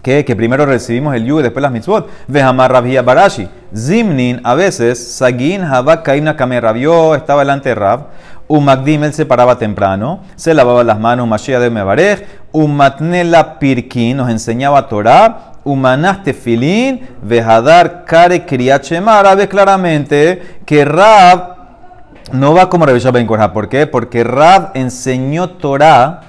Que 0.00 0.24
primero 0.36 0.64
recibimos 0.66 1.14
el 1.14 1.24
yugo 1.24 1.40
y 1.40 1.42
después 1.42 1.62
las 1.62 1.70
mitzvot. 1.70 2.08
Vejamar 2.26 2.72
Rabia 2.72 3.02
Barashi. 3.02 3.48
Zimnin, 3.76 4.40
a 4.44 4.54
veces, 4.54 5.14
Sagin 5.14 5.62
Habak 5.62 6.02
Kaimna 6.02 6.36
Kame 6.36 6.60
Rabió, 6.60 7.14
estaba 7.14 7.42
delante 7.42 7.68
de 7.68 7.74
Rab. 7.74 8.06
Umagdim, 8.48 9.04
él 9.04 9.14
se 9.14 9.24
paraba 9.24 9.56
temprano, 9.58 10.20
se 10.36 10.52
lavaba 10.52 10.84
las 10.84 10.98
manos, 10.98 11.26
Mashiach 11.28 11.60
de 11.60 11.70
Mebarej. 11.70 12.26
Umatnela 12.52 13.58
Pirkin, 13.58 14.16
nos 14.16 14.28
enseñaba 14.28 14.88
Torah. 14.88 15.52
Umanas 15.64 16.24
Tefilin, 16.24 17.08
Vejadar 17.22 18.04
Kare 18.04 18.44
Kriachema. 18.44 19.16
Ahora 19.16 19.36
ves 19.36 19.46
claramente 19.46 20.58
que 20.66 20.84
Rab 20.84 21.56
no 22.32 22.54
va 22.54 22.68
como 22.68 22.84
Rabbi 22.84 22.98
Yoshua 22.98 23.12
ben 23.12 23.26
Korja. 23.26 23.52
¿Por 23.52 23.68
qué? 23.68 23.86
Porque 23.86 24.24
Rab 24.24 24.72
enseñó 24.74 25.50
Torah, 25.50 26.20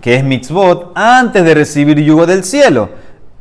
que 0.00 0.14
es 0.14 0.24
mitzvot, 0.24 0.92
antes 0.94 1.44
de 1.44 1.54
recibir 1.54 1.98
yugo 1.98 2.26
del 2.26 2.44
cielo. 2.44 2.90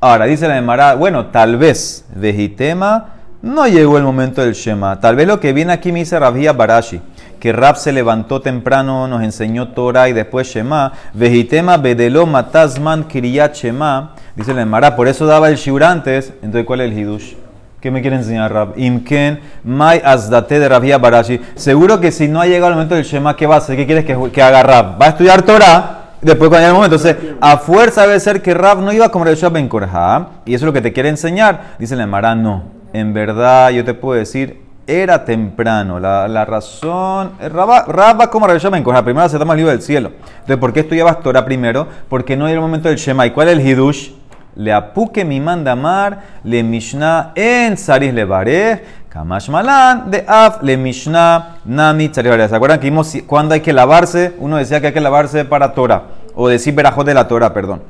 Ahora, 0.06 0.26
dice 0.26 0.48
la 0.48 0.56
Emara, 0.56 0.94
bueno, 0.94 1.26
tal 1.32 1.58
vez, 1.58 2.06
Vejitema, 2.13 3.06
no 3.41 3.68
llegó 3.68 3.98
el 3.98 4.04
momento 4.04 4.44
del 4.44 4.54
Shema. 4.54 5.00
Tal 5.00 5.15
vez 5.15 5.26
lo 5.26 5.39
que 5.39 5.52
viene 5.52 5.74
aquí 5.74 5.91
me 5.91 5.98
dice 5.98 6.20
Rabia 6.20 6.54
Barashi, 6.54 7.02
que 7.39 7.52
Rab 7.52 7.76
se 7.78 7.91
levantó 7.91 8.39
temprano, 8.39 9.08
nos 9.08 9.24
enseñó 9.24 9.70
Torah 9.70 10.08
y 10.08 10.13
después 10.13 10.46
Shema. 10.46 10.94
Vejitema, 11.15 11.78
Bedelo, 11.78 12.28
Matazman, 12.28 13.06
Kriyat 13.06 13.56
Shema. 13.56 14.13
Dice 14.36 14.54
la 14.54 14.62
Emara, 14.62 14.96
por 14.96 15.08
eso 15.08 15.26
daba 15.26 15.50
el 15.50 15.56
shiur 15.56 15.84
antes. 15.84 16.34
Entonces, 16.44 16.65
¿cuál 16.68 16.82
es 16.82 16.91
el 16.91 17.00
Hidush? 17.00 17.34
¿Qué 17.82 17.89
me 17.89 18.02
quiere 18.02 18.18
enseñar 18.18 18.54
Rab? 18.54 18.74
Imken, 18.78 19.39
Mai 19.63 20.04
Azdate 20.06 20.60
de 20.60 20.70
Rabia 20.70 21.00
Barashi. 21.00 21.41
Seguro 21.56 22.00
que 22.00 22.12
si 22.12 22.28
no 22.28 22.41
ha 22.41 22.46
llegado 22.46 22.68
el 22.68 22.76
momento 22.76 22.94
del 22.94 23.06
Shema, 23.06 23.36
¿qué 23.36 23.48
va 23.48 23.56
a 23.56 23.58
hacer? 23.58 23.76
¿Qué 23.76 23.88
quieres 23.88 24.06
que, 24.06 24.15
que 24.32 24.44
haga 24.44 24.62
Rab? 24.62 25.02
Va 25.02 25.08
a 25.08 25.10
estudiar 25.10 25.41
Torah. 25.41 26.05
Después 26.26 26.50
cuando 26.50 26.58
llegue 26.58 26.70
el 26.70 26.74
momento, 26.74 26.96
entonces 26.96 27.36
a 27.40 27.58
fuerza 27.58 28.02
debe 28.02 28.20
ser 28.20 28.42
que 28.42 28.56
Rab 28.56 28.82
no 28.82 28.92
iba 28.92 29.10
como 29.10 29.26
Rabbi 29.26 29.48
Ben 29.52 29.68
Korja, 29.68 30.30
y 30.44 30.56
eso 30.56 30.66
es 30.66 30.68
lo 30.68 30.74
que 30.74 30.82
te 30.82 30.92
quiere 30.92 31.10
enseñar. 31.10 31.76
Dice 31.78 31.96
la 31.96 32.02
Emara, 32.02 32.34
no. 32.34 32.64
En 32.94 33.14
verdad, 33.14 33.70
yo 33.70 33.86
te 33.86 33.94
puedo 33.94 34.18
decir, 34.18 34.60
era 34.88 35.24
temprano. 35.24 36.00
La, 36.00 36.28
la 36.28 36.44
razón, 36.44 37.34
Rab, 37.40 37.88
Rab 37.88 38.22
va 38.22 38.32
como 38.32 38.48
Ben 38.48 38.84
Korja, 38.84 39.04
primero 39.04 39.24
aceptamos 39.24 39.54
el 39.54 39.58
libro 39.58 39.72
del 39.72 39.84
cielo. 39.84 40.14
Entonces, 40.32 40.58
¿por 40.58 40.74
qué 40.74 40.80
estudiabas 40.80 41.20
Torah 41.20 41.46
primero? 41.46 41.88
Porque 42.10 42.36
no 42.36 42.48
era 42.48 42.56
el 42.56 42.62
momento 42.62 42.90
del 42.90 42.98
Shema. 42.98 43.28
¿Y 43.28 43.30
cuál 43.30 43.50
es 43.50 43.60
el 43.60 43.68
Hidush? 43.68 44.10
Le 44.56 44.74
apuque 44.74 45.24
mi 45.26 45.40
mandamar, 45.40 46.22
le 46.44 46.64
Mishnah 46.64 47.34
en 47.36 47.78
Saris 47.78 48.14
le 48.14 48.26
Kamash 49.16 49.50
Malan, 49.50 50.12
de 50.12 50.26
Af, 50.28 50.62
le 50.62 50.76
Mishnah, 50.76 51.60
Nami. 51.64 52.10
¿Se 52.14 52.20
acuerdan 52.20 52.80
que 52.82 52.90
vimos 52.90 53.16
cuando 53.26 53.54
hay 53.54 53.62
que 53.62 53.72
lavarse? 53.72 54.36
Uno 54.40 54.58
decía 54.58 54.82
que 54.82 54.88
hay 54.88 54.94
que 54.94 55.00
lavarse 55.00 55.46
para 55.46 55.74
Torah, 55.74 56.04
o 56.36 56.48
decir 56.48 56.74
verajot 56.74 57.06
de 57.06 57.13
la 57.13 57.28
Torah, 57.28 57.54
perdón. 57.54 57.82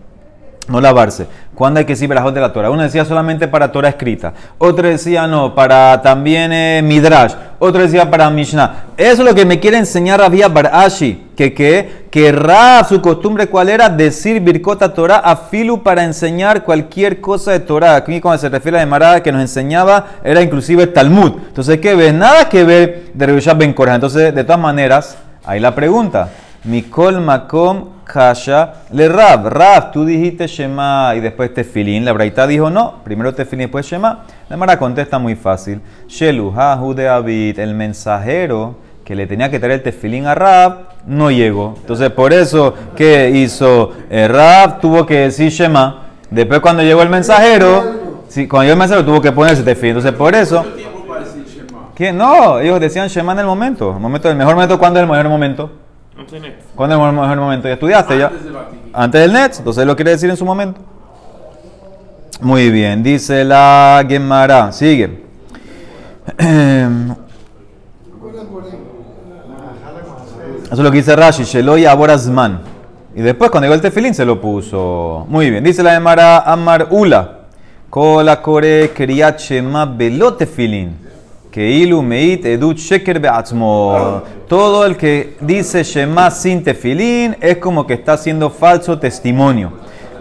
No 0.68 0.82
lavarse. 0.82 1.28
¿Cuándo 1.54 1.78
hay 1.80 1.86
que 1.86 1.94
decir 1.94 2.10
verajot 2.10 2.34
de 2.34 2.42
la 2.42 2.52
Torah? 2.52 2.72
Uno 2.72 2.82
decía 2.82 3.06
solamente 3.06 3.48
para 3.48 3.72
Torah 3.72 3.90
escrita. 3.90 4.34
Otro 4.58 4.88
decía 4.88 5.28
no, 5.28 5.54
para 5.54 6.02
también 6.02 6.52
eh, 6.52 6.82
Midrash. 6.84 7.34
Otro 7.60 7.84
decía 7.84 8.10
para 8.10 8.32
Mishnah. 8.32 8.86
Eso 8.98 9.22
es 9.22 9.30
lo 9.30 9.36
que 9.36 9.46
me 9.46 9.60
quiere 9.60 9.78
enseñar 9.78 10.20
Rabia 10.20 10.48
Barashi. 10.48 11.28
Que, 11.38 11.54
que, 11.54 12.08
que 12.10 12.32
Rab, 12.32 12.88
su 12.88 13.00
costumbre, 13.00 13.48
¿cuál 13.48 13.70
era? 13.70 13.90
Decir 13.90 14.40
Birkota 14.40 14.92
Torah 14.92 15.18
a 15.18 15.36
Filu 15.36 15.84
para 15.84 16.04
enseñar 16.04 16.64
cualquier 16.64 17.22
cosa 17.22 17.52
de 17.52 17.60
Torah. 17.60 17.96
Aquí 17.96 18.20
cuando 18.20 18.42
se 18.42 18.50
refiere 18.50 18.80
a 18.80 18.82
la 18.82 18.88
Marada 18.88 19.22
que 19.22 19.32
nos 19.32 19.42
enseñaba, 19.42 20.08
era 20.24 20.42
inclusive 20.42 20.88
Talmud. 20.88 21.34
Entonces, 21.48 21.78
¿qué 21.80 21.94
ves? 21.94 22.14
Nada 22.14 22.50
que 22.50 22.64
ver 22.64 23.12
de 23.14 23.26
Rebbe 23.26 23.54
Ben 23.54 23.74
Korah. 23.74 23.96
Entonces, 23.96 24.34
de 24.34 24.44
todas 24.44 24.60
maneras, 24.60 25.16
ahí 25.46 25.60
la 25.60 25.76
pregunta. 25.76 26.30
Mikol 26.66 27.22
Makom 27.22 27.96
Kasha 28.06 28.86
le 28.92 29.10
Rab. 29.10 29.48
Rab, 29.48 29.92
tú 29.92 30.06
dijiste 30.06 30.48
Shema 30.48 31.14
y 31.16 31.20
después 31.20 31.54
Tefilín. 31.54 32.06
La 32.06 32.14
Braita 32.14 32.48
dijo 32.48 32.70
no, 32.70 32.96
primero 33.04 33.34
Tefilín 33.34 33.62
y 33.62 33.66
después 33.66 33.86
Shema. 33.86 34.26
La 34.50 34.58
Mara 34.58 34.78
contesta 34.78 35.20
muy 35.20 35.36
fácil. 35.36 35.82
Shelu 36.08 36.52
Hahu 36.56 36.94
de 36.94 37.10
Abid, 37.10 37.60
el 37.60 37.74
mensajero 37.74 38.76
que 39.04 39.16
le 39.16 39.28
tenía 39.28 39.52
que 39.52 39.60
traer 39.60 39.74
el 39.76 39.84
Tefilín 39.84 40.26
a 40.26 40.34
Rab, 40.34 40.90
no 41.06 41.30
llegó. 41.30 41.76
Entonces, 41.78 42.10
por 42.10 42.34
eso, 42.34 42.74
¿qué 42.96 43.30
hizo? 43.30 43.92
Eh, 44.10 44.28
Rab 44.28 44.80
tuvo 44.80 45.06
que 45.06 45.20
decir 45.20 45.50
Shema. 45.50 46.04
Después, 46.32 46.60
cuando 46.60 46.82
llegó 46.82 47.04
el 47.04 47.10
mensajero, 47.10 47.84
sí, 48.28 48.48
cuando 48.48 48.64
llegó 48.64 48.74
el 48.74 48.80
mensajero, 48.80 49.06
tuvo 49.06 49.22
que 49.22 49.32
ponerse 49.32 49.62
Tefilín. 49.62 49.98
Entonces, 49.98 50.14
por 50.14 50.34
eso. 50.34 50.66
¿Quién? 51.94 52.18
No, 52.18 52.60
ellos 52.60 52.80
decían 52.80 53.08
Shema 53.08 53.34
en 53.34 53.40
el 53.40 53.46
momento. 53.46 53.94
El, 53.94 54.00
momento, 54.00 54.30
el 54.30 54.36
mejor 54.36 54.56
momento, 54.56 54.80
¿cuándo 54.80 55.00
es 55.00 55.04
el 55.04 55.10
mejor 55.10 55.30
momento? 55.30 55.85
¿Cuándo 56.76 56.96
es 56.96 57.10
el 57.10 57.16
mejor 57.16 57.38
momento? 57.38 57.68
¿Ya 57.68 57.74
estudiaste 57.74 58.18
ya? 58.18 58.28
Antes 58.28 58.44
del 58.44 58.54
Vaticano. 58.54 58.90
Antes 58.94 59.22
del 59.22 59.34
Nets, 59.34 59.60
entonces 59.60 59.86
lo 59.86 59.96
quiere 59.96 60.12
decir 60.12 60.30
en 60.30 60.38
su 60.38 60.46
momento. 60.46 60.80
Muy 62.42 62.70
bien, 62.70 63.04
dice 63.04 63.44
la 63.44 64.04
Gemara. 64.08 64.72
Sigue. 64.72 65.24
Eso 70.66 70.74
es 70.74 70.80
lo 70.80 70.92
que 70.92 70.98
dice 70.98 71.16
Rashi, 71.16 71.44
Sheloy 71.44 71.86
Aborazman. 71.86 72.62
Y 73.14 73.22
después, 73.22 73.52
cuando 73.52 73.66
llegó 73.66 73.76
el 73.76 73.82
tefilín, 73.82 74.14
se 74.14 74.26
lo 74.26 74.42
puso. 74.42 75.26
Muy 75.30 75.50
bien, 75.50 75.64
dice 75.64 75.84
la 75.84 75.94
Gemara 75.94 76.40
Amar 76.40 76.88
Ula. 76.92 77.40
Kola 77.90 78.42
Kore 78.42 78.92
Kriyat 78.94 79.40
Shema 79.40 79.86
Belo 79.86 80.34
Tefilín. 80.34 81.05
Que 81.56 81.70
ilu 81.72 82.02
meit 82.02 82.44
edut 82.46 82.78
sheker 82.78 83.18
beatzmo. 83.18 84.22
Todo 84.46 84.86
el 84.86 84.98
que 84.98 85.38
dice 85.40 85.86
Shema 85.86 86.30
sin 86.30 86.62
tefilín 86.62 87.38
es 87.40 87.60
como 87.60 87.88
que 87.88 87.94
está 87.94 88.12
haciendo 88.12 88.50
falso 88.50 89.00
testimonio. 89.00 89.72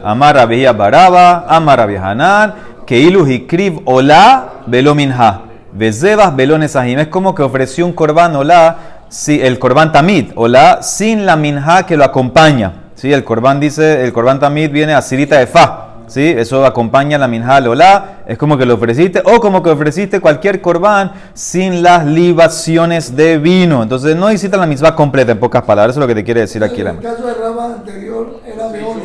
Amar 0.04 0.36
Rabia 0.36 0.72
Baraba, 0.72 1.44
Amar 1.48 1.80
Rabia 1.80 2.08
Hanan, 2.08 2.54
que 2.86 3.00
ilu 3.00 3.26
hikriv 3.26 3.80
ola 3.84 4.62
velo 4.68 4.94
minha. 4.94 5.40
Vezebas 5.72 6.36
velo 6.36 6.56
nesahim. 6.56 7.00
Es 7.00 7.08
como 7.08 7.34
que 7.34 7.42
ofreció 7.42 7.84
un 7.84 7.94
korban 7.94 8.36
ola, 8.36 9.02
si, 9.08 9.42
el 9.42 9.58
korban 9.58 9.90
tamid, 9.90 10.26
ola, 10.36 10.82
sin 10.82 11.26
la 11.26 11.34
minha 11.34 11.84
que 11.84 11.96
lo 11.96 12.04
acompaña. 12.04 12.74
¿Sí? 12.94 13.12
El 13.12 13.24
korban 13.24 13.58
dice, 13.58 14.04
el 14.04 14.12
korban 14.12 14.38
tamid 14.38 14.70
viene 14.70 14.94
a 14.94 15.02
sirita 15.02 15.40
de 15.40 15.48
fa. 15.48 15.93
¿Sí? 16.14 16.22
Eso 16.28 16.64
acompaña 16.64 17.18
la 17.18 17.26
minja 17.26 17.56
al 17.56 17.66
olá, 17.66 18.20
es 18.24 18.38
como 18.38 18.56
que 18.56 18.64
lo 18.64 18.74
ofreciste, 18.74 19.20
o 19.24 19.40
como 19.40 19.64
que 19.64 19.70
ofreciste 19.70 20.20
cualquier 20.20 20.60
corbán 20.60 21.10
sin 21.34 21.82
las 21.82 22.06
libaciones 22.06 23.16
de 23.16 23.38
vino. 23.38 23.82
Entonces 23.82 24.14
no 24.14 24.28
necesitas 24.28 24.60
la 24.60 24.68
misma 24.68 24.94
completa, 24.94 25.32
en 25.32 25.40
pocas 25.40 25.64
palabras, 25.64 25.96
eso 25.96 25.98
es 25.98 26.04
lo 26.04 26.06
que 26.06 26.14
te 26.14 26.22
quiere 26.22 26.42
decir 26.42 26.62
aquí 26.62 26.82
En 26.82 26.86
el 26.86 27.00
caso 27.00 27.26
de 27.26 27.34
Raba 27.34 27.64
anterior 27.64 28.40
era 28.46 28.68
leones. 28.70 29.02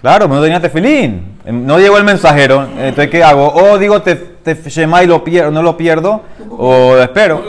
Claro, 0.00 0.26
pero 0.26 0.36
no 0.36 0.42
tenía 0.42 0.60
tefilín. 0.60 1.38
Em, 1.44 1.66
No 1.66 1.76
llegó 1.80 1.98
el 1.98 2.04
mensajero. 2.04 2.68
Entonces, 2.78 3.10
¿qué 3.10 3.24
hago? 3.24 3.52
O 3.52 3.76
digo 3.76 4.00
te, 4.00 4.14
te 4.14 4.54
Shema 4.54 5.02
y 5.02 5.08
lo 5.08 5.24
pierdo, 5.24 5.50
no 5.50 5.60
lo 5.60 5.76
pierdo, 5.76 6.22
o 6.50 6.96
espero. 6.98 7.42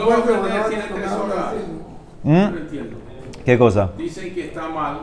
¿Mm? 2.24 2.44
¿Qué 3.44 3.56
cosa? 3.56 3.90
Dicen 3.96 4.34
que 4.34 4.46
está 4.46 4.68
mal 4.68 4.98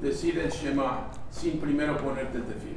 decir 0.00 0.38
el 0.38 0.48
Shema 0.48 1.08
sin 1.28 1.58
primero 1.58 1.96
ponerte 1.96 2.38
el 2.38 2.44
tefilín. 2.44 2.71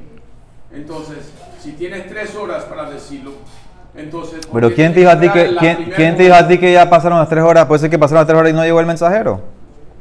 Entonces, 0.75 1.17
si 1.61 1.71
tienes 1.71 2.07
tres 2.07 2.35
horas 2.35 2.63
para 2.65 2.89
decirlo, 2.89 3.31
entonces... 3.95 4.45
¿por 4.45 4.61
Pero 4.61 4.75
¿quién 4.75 4.93
te 4.93 4.99
dijo 4.99 5.11
a 5.11 5.19
ti 5.19 5.29
que, 5.29 5.55
quién, 5.95 6.17
te 6.17 6.23
dijo 6.23 6.35
a 6.35 6.47
ti 6.47 6.57
que 6.57 6.73
ya 6.73 6.89
pasaron 6.89 7.17
las 7.17 7.29
tres 7.29 7.43
horas? 7.43 7.65
Puede 7.65 7.79
ser 7.79 7.89
que 7.89 7.97
pasaron 7.97 8.19
las 8.21 8.27
tres 8.27 8.38
horas 8.38 8.51
y 8.51 8.55
no 8.55 8.63
llegó 8.63 8.79
el 8.79 8.85
mensajero. 8.85 9.41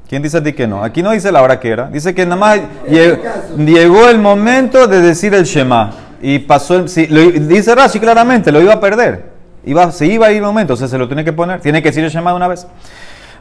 ¿Quién 0.09 0.23
dice 0.23 0.39
a 0.39 0.43
ti 0.43 0.53
que 0.53 0.67
no? 0.67 0.83
Aquí 0.85 1.03
no 1.03 1.13
dice 1.13 1.31
la 1.33 1.43
hora 1.43 1.59
que 1.61 1.71
era. 1.71 1.87
Dice 1.87 2.15
que 2.15 2.25
nada 2.27 2.37
más 2.37 2.61
lle- 2.89 3.19
llegó 3.57 4.09
el 4.09 4.19
momento 4.19 4.87
de 4.87 5.01
decir 5.01 5.33
el 5.35 5.45
Shema. 5.45 5.93
Y 6.21 6.41
pasó 6.41 6.77
el. 6.77 6.89
sí, 6.89 7.07
lo- 7.07 7.31
dice 7.31 7.75
Rashi 7.75 7.99
claramente, 8.01 8.51
lo 8.53 8.61
iba 8.61 8.75
a 8.75 8.81
perder. 8.81 9.33
Iba, 9.65 9.91
se 9.93 10.07
iba 10.07 10.27
a 10.27 10.31
ir 10.31 10.39
el 10.39 10.43
momento, 10.43 10.75
o 10.75 10.77
sea, 10.77 10.89
se 10.89 10.99
lo 10.99 11.07
tiene 11.07 11.25
que 11.25 11.33
poner. 11.33 11.61
Tiene 11.61 11.81
que 11.83 11.89
decir 11.89 12.05
el 12.05 12.11
Shema 12.11 12.31
de 12.31 12.37
una 12.37 12.49
vez. 12.49 12.67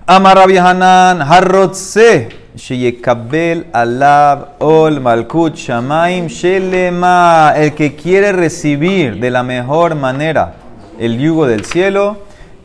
Amar 0.06 0.38
Rabbi 0.38 0.58
Hanan, 0.58 1.22
Harrotse, 1.22 2.30
Sheyekabel 2.56 3.66
alab 3.74 4.62
ol 4.62 5.00
malkut 5.00 5.56
shamaim 5.56 6.28
shelema. 6.28 7.54
El 7.56 7.74
que 7.74 7.96
quiere 7.96 8.32
recibir 8.32 9.20
de 9.20 9.32
la 9.32 9.44
mejor 9.44 9.96
manera 9.96 10.54
el 11.00 11.18
yugo 11.18 11.48
del 11.48 11.66
cielo 11.66 12.18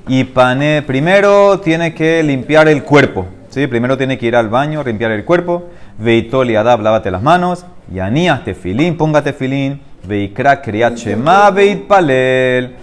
y 0.06 0.24
pane, 0.24 0.82
primero 0.82 1.60
tiene 1.60 1.94
que 1.94 2.22
limpiar 2.22 2.68
el 2.68 2.82
cuerpo. 2.82 3.26
¿sí? 3.50 3.66
Primero 3.66 3.96
tiene 3.96 4.18
que 4.18 4.26
ir 4.26 4.36
al 4.36 4.48
baño, 4.48 4.82
limpiar 4.82 5.10
el 5.10 5.24
cuerpo. 5.24 5.68
Veitol 5.98 6.50
y 6.50 6.56
adab, 6.56 6.80
lávate 6.80 7.10
las 7.10 7.22
manos. 7.22 7.64
Y 7.92 7.98
anías 7.98 8.44
tefilín, 8.44 8.96
póngate 8.96 9.32
tefilín. 9.32 9.80
Veikra 10.06 10.62
kriat 10.62 10.96
shema 10.96 11.50
veit 11.50 11.86
palel. 11.86 12.76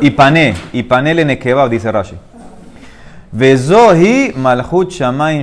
Y, 0.00 0.10
pané, 0.10 0.54
y 0.72 0.82
pané 0.84 1.14
le 1.14 1.24
nekebab, 1.24 1.68
dice 1.68 1.92
Rashi. 1.92 2.14
Vezohi 3.36 4.32
malhut 4.36 4.92
shamaim. 4.92 5.42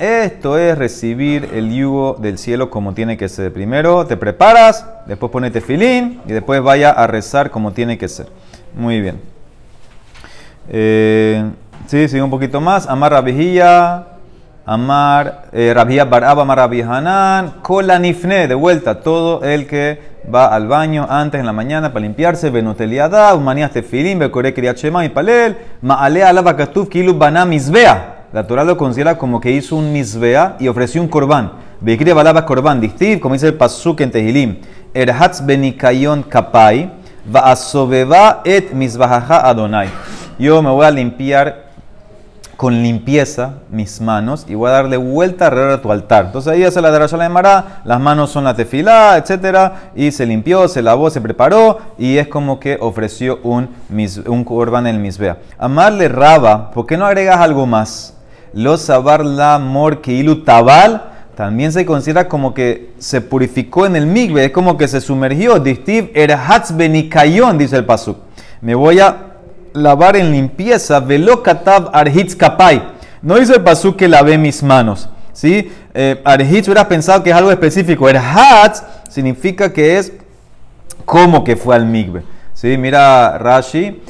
Esto 0.00 0.58
es 0.58 0.76
recibir 0.76 1.50
el 1.54 1.72
yugo 1.72 2.16
del 2.18 2.36
cielo 2.36 2.68
como 2.68 2.94
tiene 2.94 3.16
que 3.16 3.28
ser. 3.28 3.52
Primero 3.52 4.04
te 4.06 4.16
preparas, 4.16 4.84
después 5.06 5.30
ponete 5.30 5.60
filín 5.60 6.20
y 6.26 6.32
después 6.32 6.60
vaya 6.60 6.90
a 6.90 7.06
rezar 7.06 7.52
como 7.52 7.70
tiene 7.70 7.96
que 7.96 8.08
ser. 8.08 8.26
Muy 8.74 9.00
bien. 9.00 9.20
Eh, 10.68 11.48
sí, 11.86 12.08
sigue 12.08 12.22
un 12.22 12.30
poquito 12.30 12.60
más. 12.60 12.88
Amar 12.88 13.12
Rabijía, 13.12 14.04
Amar 14.66 15.44
eh, 15.52 15.70
Rabijía 15.72 16.04
Baraba, 16.04 16.42
Amar 16.42 16.58
Rabihanan, 16.58 17.60
Kola 17.62 18.00
Nifne, 18.00 18.48
de 18.48 18.56
vuelta, 18.56 19.00
todo 19.00 19.44
el 19.44 19.68
que 19.68 20.11
va 20.32 20.46
al 20.46 20.66
baño 20.66 21.06
antes 21.08 21.40
en 21.40 21.46
la 21.46 21.52
mañana 21.52 21.92
para 21.92 22.04
limpiarse, 22.04 22.50
Benoteliada, 22.50 23.34
Umanías 23.34 23.72
Tefilín, 23.72 24.18
Bekore 24.18 24.54
Kriachema 24.54 25.04
y 25.04 25.08
Palel, 25.08 25.56
Maalea 25.80 26.28
Alaba 26.28 26.56
Katuf, 26.56 26.88
Kilu 26.88 27.14
Bana 27.14 27.44
Misbea. 27.44 28.26
La 28.32 28.46
Torah 28.46 28.64
lo 28.64 28.76
considera 28.76 29.18
como 29.18 29.40
que 29.40 29.50
hizo 29.50 29.76
un 29.76 29.92
Misbea 29.92 30.56
y 30.58 30.68
ofreció 30.68 31.02
un 31.02 31.08
corbán. 31.08 31.52
Bekire 31.80 32.12
Balaba 32.12 32.46
Corbán, 32.46 32.80
Distiv, 32.80 33.20
como 33.20 33.34
dice 33.34 33.48
el 33.48 33.54
Pasuk 33.54 34.00
en 34.00 34.10
Tehilim, 34.10 34.58
Erhatz 34.94 35.44
Benikayon 35.44 36.22
Kapai, 36.22 36.90
Vaasobeba 37.24 38.42
et 38.44 38.72
Misbahaja 38.72 39.48
Adonai. 39.48 39.88
Yo 40.38 40.62
me 40.62 40.70
voy 40.70 40.86
a 40.86 40.90
limpiar 40.90 41.71
con 42.62 42.80
limpieza 42.80 43.54
mis 43.72 44.00
manos 44.00 44.46
y 44.48 44.54
voy 44.54 44.68
a 44.68 44.74
darle 44.74 44.96
vuelta 44.96 45.48
alrededor 45.48 45.72
de 45.72 45.78
tu 45.78 45.90
altar. 45.90 46.26
Entonces 46.26 46.52
ahí 46.52 46.62
hace 46.62 46.80
la 46.80 46.92
de 46.92 47.16
la 47.18 47.26
Emara, 47.26 47.82
las 47.84 47.98
manos 47.98 48.30
son 48.30 48.44
la 48.44 48.54
tefilá, 48.54 49.16
etc. 49.16 49.72
Y 49.96 50.12
se 50.12 50.24
limpió, 50.26 50.68
se 50.68 50.80
lavó, 50.80 51.10
se 51.10 51.20
preparó 51.20 51.80
y 51.98 52.18
es 52.18 52.28
como 52.28 52.60
que 52.60 52.78
ofreció 52.80 53.40
un, 53.42 53.68
un 54.26 54.44
korban 54.44 54.86
en 54.86 54.94
el 54.94 55.00
misbea. 55.00 55.38
Amarle 55.58 56.06
raba, 56.06 56.70
¿por 56.70 56.86
qué 56.86 56.96
no 56.96 57.04
agregas 57.04 57.40
algo 57.40 57.66
más? 57.66 58.14
Lo 58.52 58.76
sabar 58.76 59.24
la 59.24 59.58
mor 59.58 60.00
tabal 60.44 61.10
también 61.34 61.72
se 61.72 61.84
considera 61.84 62.28
como 62.28 62.54
que 62.54 62.92
se 62.98 63.20
purificó 63.22 63.86
en 63.86 63.96
el 63.96 64.06
migbe, 64.06 64.44
es 64.44 64.52
como 64.52 64.76
que 64.76 64.86
se 64.86 65.00
sumergió. 65.00 65.58
Distiv 65.58 66.12
erhatz 66.14 66.76
benikayon, 66.76 67.58
dice 67.58 67.74
el 67.74 67.84
pasuk. 67.84 68.18
Me 68.60 68.76
voy 68.76 69.00
a 69.00 69.31
lavar 69.72 70.16
en 70.16 70.32
limpieza, 70.32 71.00
velo 71.00 71.42
katav 71.42 71.90
arhitz 71.92 72.34
kapai. 72.34 72.82
No 73.22 73.36
dice 73.36 73.54
el 73.54 73.96
que 73.96 74.08
lavé 74.08 74.36
mis 74.38 74.62
manos. 74.62 75.08
¿sí? 75.32 75.72
Eh, 75.94 76.20
arhitz 76.24 76.66
hubiera 76.66 76.88
pensado 76.88 77.22
que 77.22 77.30
es 77.30 77.36
algo 77.36 77.50
específico. 77.50 78.08
Erhatz 78.08 78.82
significa 79.08 79.72
que 79.72 79.98
es 79.98 80.12
como 81.04 81.44
que 81.44 81.56
fue 81.56 81.76
al 81.76 81.86
migbe. 81.86 82.22
¿sí? 82.54 82.76
Mira 82.76 83.38
Rashi. 83.38 84.02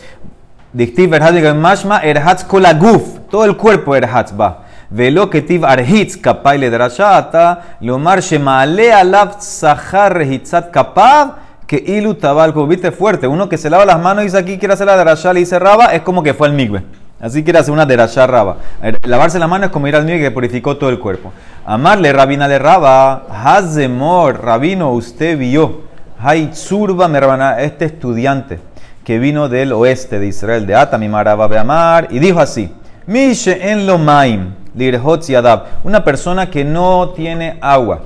Dictiv 0.72 1.12
erhatz 1.12 1.54
mashma 1.54 2.00
erhatz 2.02 2.44
kolaguf. 2.44 3.18
Todo 3.30 3.44
el 3.44 3.56
cuerpo 3.56 3.94
erhatz 3.94 4.32
va. 4.38 4.64
Velo 4.88 5.28
ketiv 5.28 5.64
arhitz 5.64 6.16
kapai 6.16 6.58
le 6.58 6.70
drashata. 6.70 7.76
Lomar 7.80 8.22
shemale 8.22 8.92
alav 8.92 9.40
sahar 9.40 10.14
rehitzat 10.14 10.70
kapav 10.70 11.41
que 11.72 11.82
ilu 11.90 12.12
tabalco, 12.12 12.66
viste 12.66 12.92
fuerte, 12.92 13.26
uno 13.26 13.48
que 13.48 13.56
se 13.56 13.70
lava 13.70 13.86
las 13.86 13.98
manos 13.98 14.24
y 14.24 14.26
dice 14.26 14.36
aquí 14.36 14.58
quiere 14.58 14.74
hacer 14.74 14.86
la 14.86 14.94
derashá, 14.94 15.32
le 15.32 15.40
dice 15.40 15.58
raba, 15.58 15.94
es 15.94 16.02
como 16.02 16.22
que 16.22 16.34
fue 16.34 16.46
al 16.46 16.52
migbe. 16.52 16.82
Así 17.18 17.42
quiere 17.42 17.60
hacer 17.60 17.72
una 17.72 17.86
derashá 17.86 18.26
raba. 18.26 18.58
Lavarse 19.06 19.38
la 19.38 19.46
mano 19.46 19.64
es 19.64 19.70
como 19.70 19.88
ir 19.88 19.96
al 19.96 20.04
migbe 20.04 20.20
que 20.20 20.30
purificó 20.30 20.76
todo 20.76 20.90
el 20.90 20.98
cuerpo. 20.98 21.32
Amarle 21.64 22.12
rabina 22.12 22.46
le 22.46 22.58
raba, 22.58 23.24
hazemor, 23.30 24.44
rabino, 24.44 24.92
usted 24.92 25.38
vio. 25.38 25.84
Hay 26.18 26.50
zurba, 26.52 27.08
mi 27.08 27.16
hermana, 27.16 27.58
este 27.62 27.86
estudiante 27.86 28.60
que 29.02 29.18
vino 29.18 29.48
del 29.48 29.72
oeste 29.72 30.18
de 30.18 30.26
Israel, 30.26 30.66
de 30.66 30.74
Ata, 30.74 30.98
mi 30.98 31.08
maraba 31.08 31.46
amar, 31.58 32.08
y 32.10 32.18
dijo 32.18 32.38
así: 32.38 32.70
Mishe 33.06 33.70
en 33.72 33.86
lo 33.86 33.96
maim, 33.96 34.52
lirhot 34.74 35.22
yadab. 35.22 35.64
Una 35.84 36.04
persona 36.04 36.50
que 36.50 36.66
no 36.66 37.14
tiene 37.16 37.56
agua, 37.62 38.02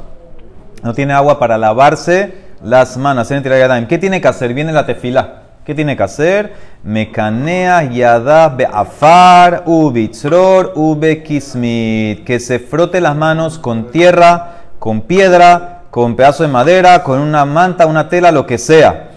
no 0.84 0.94
tiene 0.94 1.14
agua 1.14 1.40
para 1.40 1.58
lavarse 1.58 2.45
las 2.62 2.96
manos. 2.96 3.28
¿Qué 3.28 3.98
tiene 3.98 4.20
que 4.20 4.28
hacer? 4.28 4.54
Viene 4.54 4.72
la 4.72 4.86
tefila. 4.86 5.42
¿Qué 5.64 5.74
tiene 5.74 5.96
que 5.96 6.02
hacer? 6.02 6.52
Mecanea 6.84 7.82
yada 7.84 8.48
beafar 8.48 9.64
ubitzror 9.66 10.72
ubekismit. 10.76 12.24
Que 12.24 12.38
se 12.38 12.58
frote 12.58 13.00
las 13.00 13.16
manos 13.16 13.58
con 13.58 13.90
tierra, 13.90 14.62
con 14.78 15.00
piedra, 15.02 15.82
con 15.90 16.14
pedazo 16.16 16.42
de 16.42 16.48
madera, 16.48 17.02
con 17.02 17.18
una 17.18 17.44
manta, 17.44 17.86
una 17.86 18.08
tela, 18.08 18.30
lo 18.30 18.46
que 18.46 18.58
sea. 18.58 19.08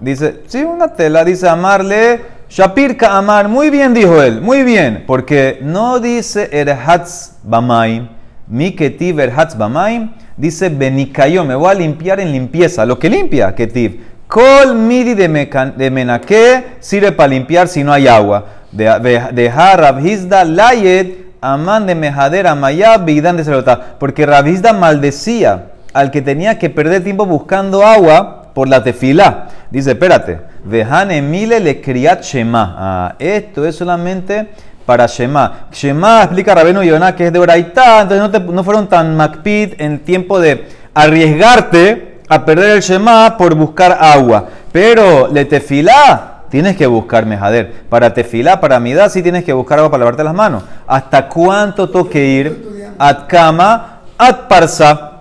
Dice, 0.00 0.42
sí, 0.46 0.62
una 0.62 0.94
tela. 0.94 1.24
Dice 1.24 1.48
amarle. 1.48 2.36
Shapirka 2.48 3.16
Amar, 3.18 3.48
muy 3.48 3.70
bien, 3.70 3.92
dijo 3.92 4.22
él, 4.22 4.40
muy 4.40 4.62
bien, 4.62 5.02
porque 5.04 5.58
no 5.62 5.98
dice 5.98 6.48
Erhatz 6.52 7.32
Bamaim, 7.42 8.08
mi 8.48 8.74
ketiv 8.74 9.18
Erhatz 9.20 9.56
Bamaim, 9.56 10.10
dice 10.36 10.68
Benikayo, 10.68 11.44
me 11.44 11.54
voy 11.54 11.70
a 11.70 11.74
limpiar 11.74 12.20
en 12.20 12.32
limpieza. 12.32 12.84
Lo 12.86 12.98
que 12.98 13.10
limpia, 13.10 13.54
Ketiv. 13.54 14.00
Kol 14.28 14.74
midi 14.74 15.14
de, 15.14 15.90
menaque 15.90 16.64
sirve 16.80 17.12
para 17.12 17.28
limpiar 17.28 17.68
si 17.68 17.84
no 17.84 17.92
hay 17.92 18.08
agua. 18.08 18.44
De 18.72 19.52
Rabhizda 19.54 20.44
layet 20.44 21.26
aman 21.40 21.86
de 21.86 21.94
mejadera 21.94 22.54
maya 22.54 22.98
bidan 22.98 23.36
de 23.36 23.44
celota. 23.44 23.96
Porque 23.98 24.26
Rabhizda 24.26 24.72
maldecía 24.72 25.66
al 25.92 26.10
que 26.10 26.22
tenía 26.22 26.58
que 26.58 26.70
perder 26.70 27.04
tiempo 27.04 27.24
buscando 27.24 27.86
agua 27.86 28.52
por 28.52 28.68
la 28.68 28.82
tefila. 28.82 29.48
Dice, 29.70 29.92
espérate, 29.92 30.40
vejan 30.64 31.10
emile 31.10 31.60
le 31.60 31.80
criat 31.80 32.22
shema. 32.22 32.74
Ah, 32.78 33.14
esto 33.18 33.64
es 33.64 33.76
solamente 33.76 34.48
para 34.86 35.06
Shema. 35.06 35.66
Shema 35.72 36.22
explica 36.22 36.54
Rabeno 36.54 36.82
Yonah 36.82 37.14
que 37.14 37.26
es 37.26 37.32
de 37.32 37.38
Oraitá, 37.38 38.02
entonces 38.02 38.20
no, 38.20 38.30
te, 38.30 38.40
no 38.40 38.64
fueron 38.64 38.86
tan 38.86 39.16
macpid 39.16 39.74
en 39.78 39.98
tiempo 39.98 40.38
de 40.40 40.68
arriesgarte 40.94 42.20
a 42.28 42.44
perder 42.44 42.76
el 42.76 42.80
Shema 42.80 43.36
por 43.36 43.54
buscar 43.54 43.98
agua. 44.00 44.48
Pero 44.72 45.28
le 45.28 45.44
tefilá, 45.44 46.42
tienes 46.48 46.76
que 46.76 46.86
buscar 46.86 47.26
mejader. 47.26 47.72
Para 47.88 48.14
tefilá, 48.14 48.60
para 48.60 48.78
midá, 48.78 49.08
sí 49.08 49.22
tienes 49.22 49.44
que 49.44 49.52
buscar 49.52 49.78
agua 49.78 49.90
para 49.90 50.00
lavarte 50.00 50.24
las 50.24 50.34
manos. 50.34 50.62
¿Hasta 50.86 51.28
cuánto 51.28 51.90
toque 51.90 52.24
ir? 52.24 52.94
At 52.98 53.26
kama, 53.26 54.00
at 54.16 54.48
parsa. 54.48 55.12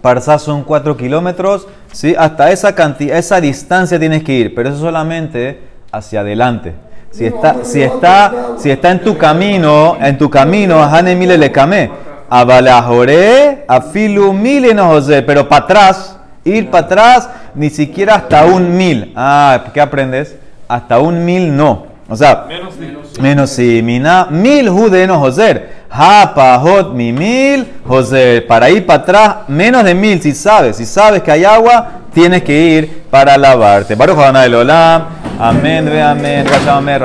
Parsa 0.00 0.38
son 0.38 0.64
4 0.64 0.96
kilómetros, 0.96 1.68
¿sí? 1.92 2.14
Hasta 2.18 2.50
esa 2.50 2.74
cantidad, 2.74 3.18
esa 3.18 3.38
distancia 3.38 3.98
tienes 3.98 4.22
que 4.22 4.32
ir, 4.32 4.54
pero 4.54 4.70
eso 4.70 4.78
solamente 4.78 5.60
hacia 5.92 6.20
adelante. 6.20 6.74
Si 7.10 7.26
está, 7.26 7.56
si 7.64 7.82
está, 7.82 8.32
si 8.56 8.70
está 8.70 8.90
en 8.92 9.00
tu 9.00 9.18
camino, 9.18 9.96
en 10.00 10.16
tu 10.16 10.30
camino, 10.30 10.82
Hanemile 10.82 11.36
le 11.36 11.50
camé. 11.50 11.90
Abalajore, 12.28 13.64
afilu 13.66 14.32
mil 14.32 14.74
no 14.76 14.86
José, 14.86 15.22
pero 15.22 15.48
para 15.48 15.64
atrás, 15.64 16.16
ir 16.44 16.70
para 16.70 16.86
atrás, 16.86 17.28
ni 17.56 17.68
siquiera 17.68 18.14
hasta 18.14 18.44
un 18.44 18.76
mil. 18.76 19.12
Ah, 19.16 19.64
¿qué 19.74 19.80
aprendes? 19.80 20.36
Hasta 20.68 21.00
un 21.00 21.24
mil 21.24 21.56
no. 21.56 21.86
O 22.08 22.16
sea, 22.16 22.46
menos 23.20 23.50
si 23.50 23.82
mina 23.82 24.28
mil 24.30 24.68
judeno 24.68 25.18
José. 25.18 25.80
Ha 25.90 26.32
pajot 26.32 26.92
mi 26.94 27.12
mil 27.12 27.66
José. 27.86 28.44
Para 28.46 28.70
ir 28.70 28.86
para 28.86 29.02
atrás, 29.02 29.34
menos 29.48 29.82
de 29.82 29.94
mil, 29.94 30.22
si 30.22 30.32
sabes, 30.32 30.76
si 30.76 30.86
sabes 30.86 31.22
que 31.22 31.32
hay 31.32 31.44
agua, 31.44 31.88
tienes 32.14 32.44
que 32.44 32.56
ir 32.56 33.02
para 33.10 33.36
lavarte. 33.36 33.96
Baruch 33.96 34.16
del 34.16 34.54
Olam. 34.54 35.19
Amén, 35.38 35.84
ve 35.84 36.02
amén. 36.02 36.44
Amén. 36.68 37.00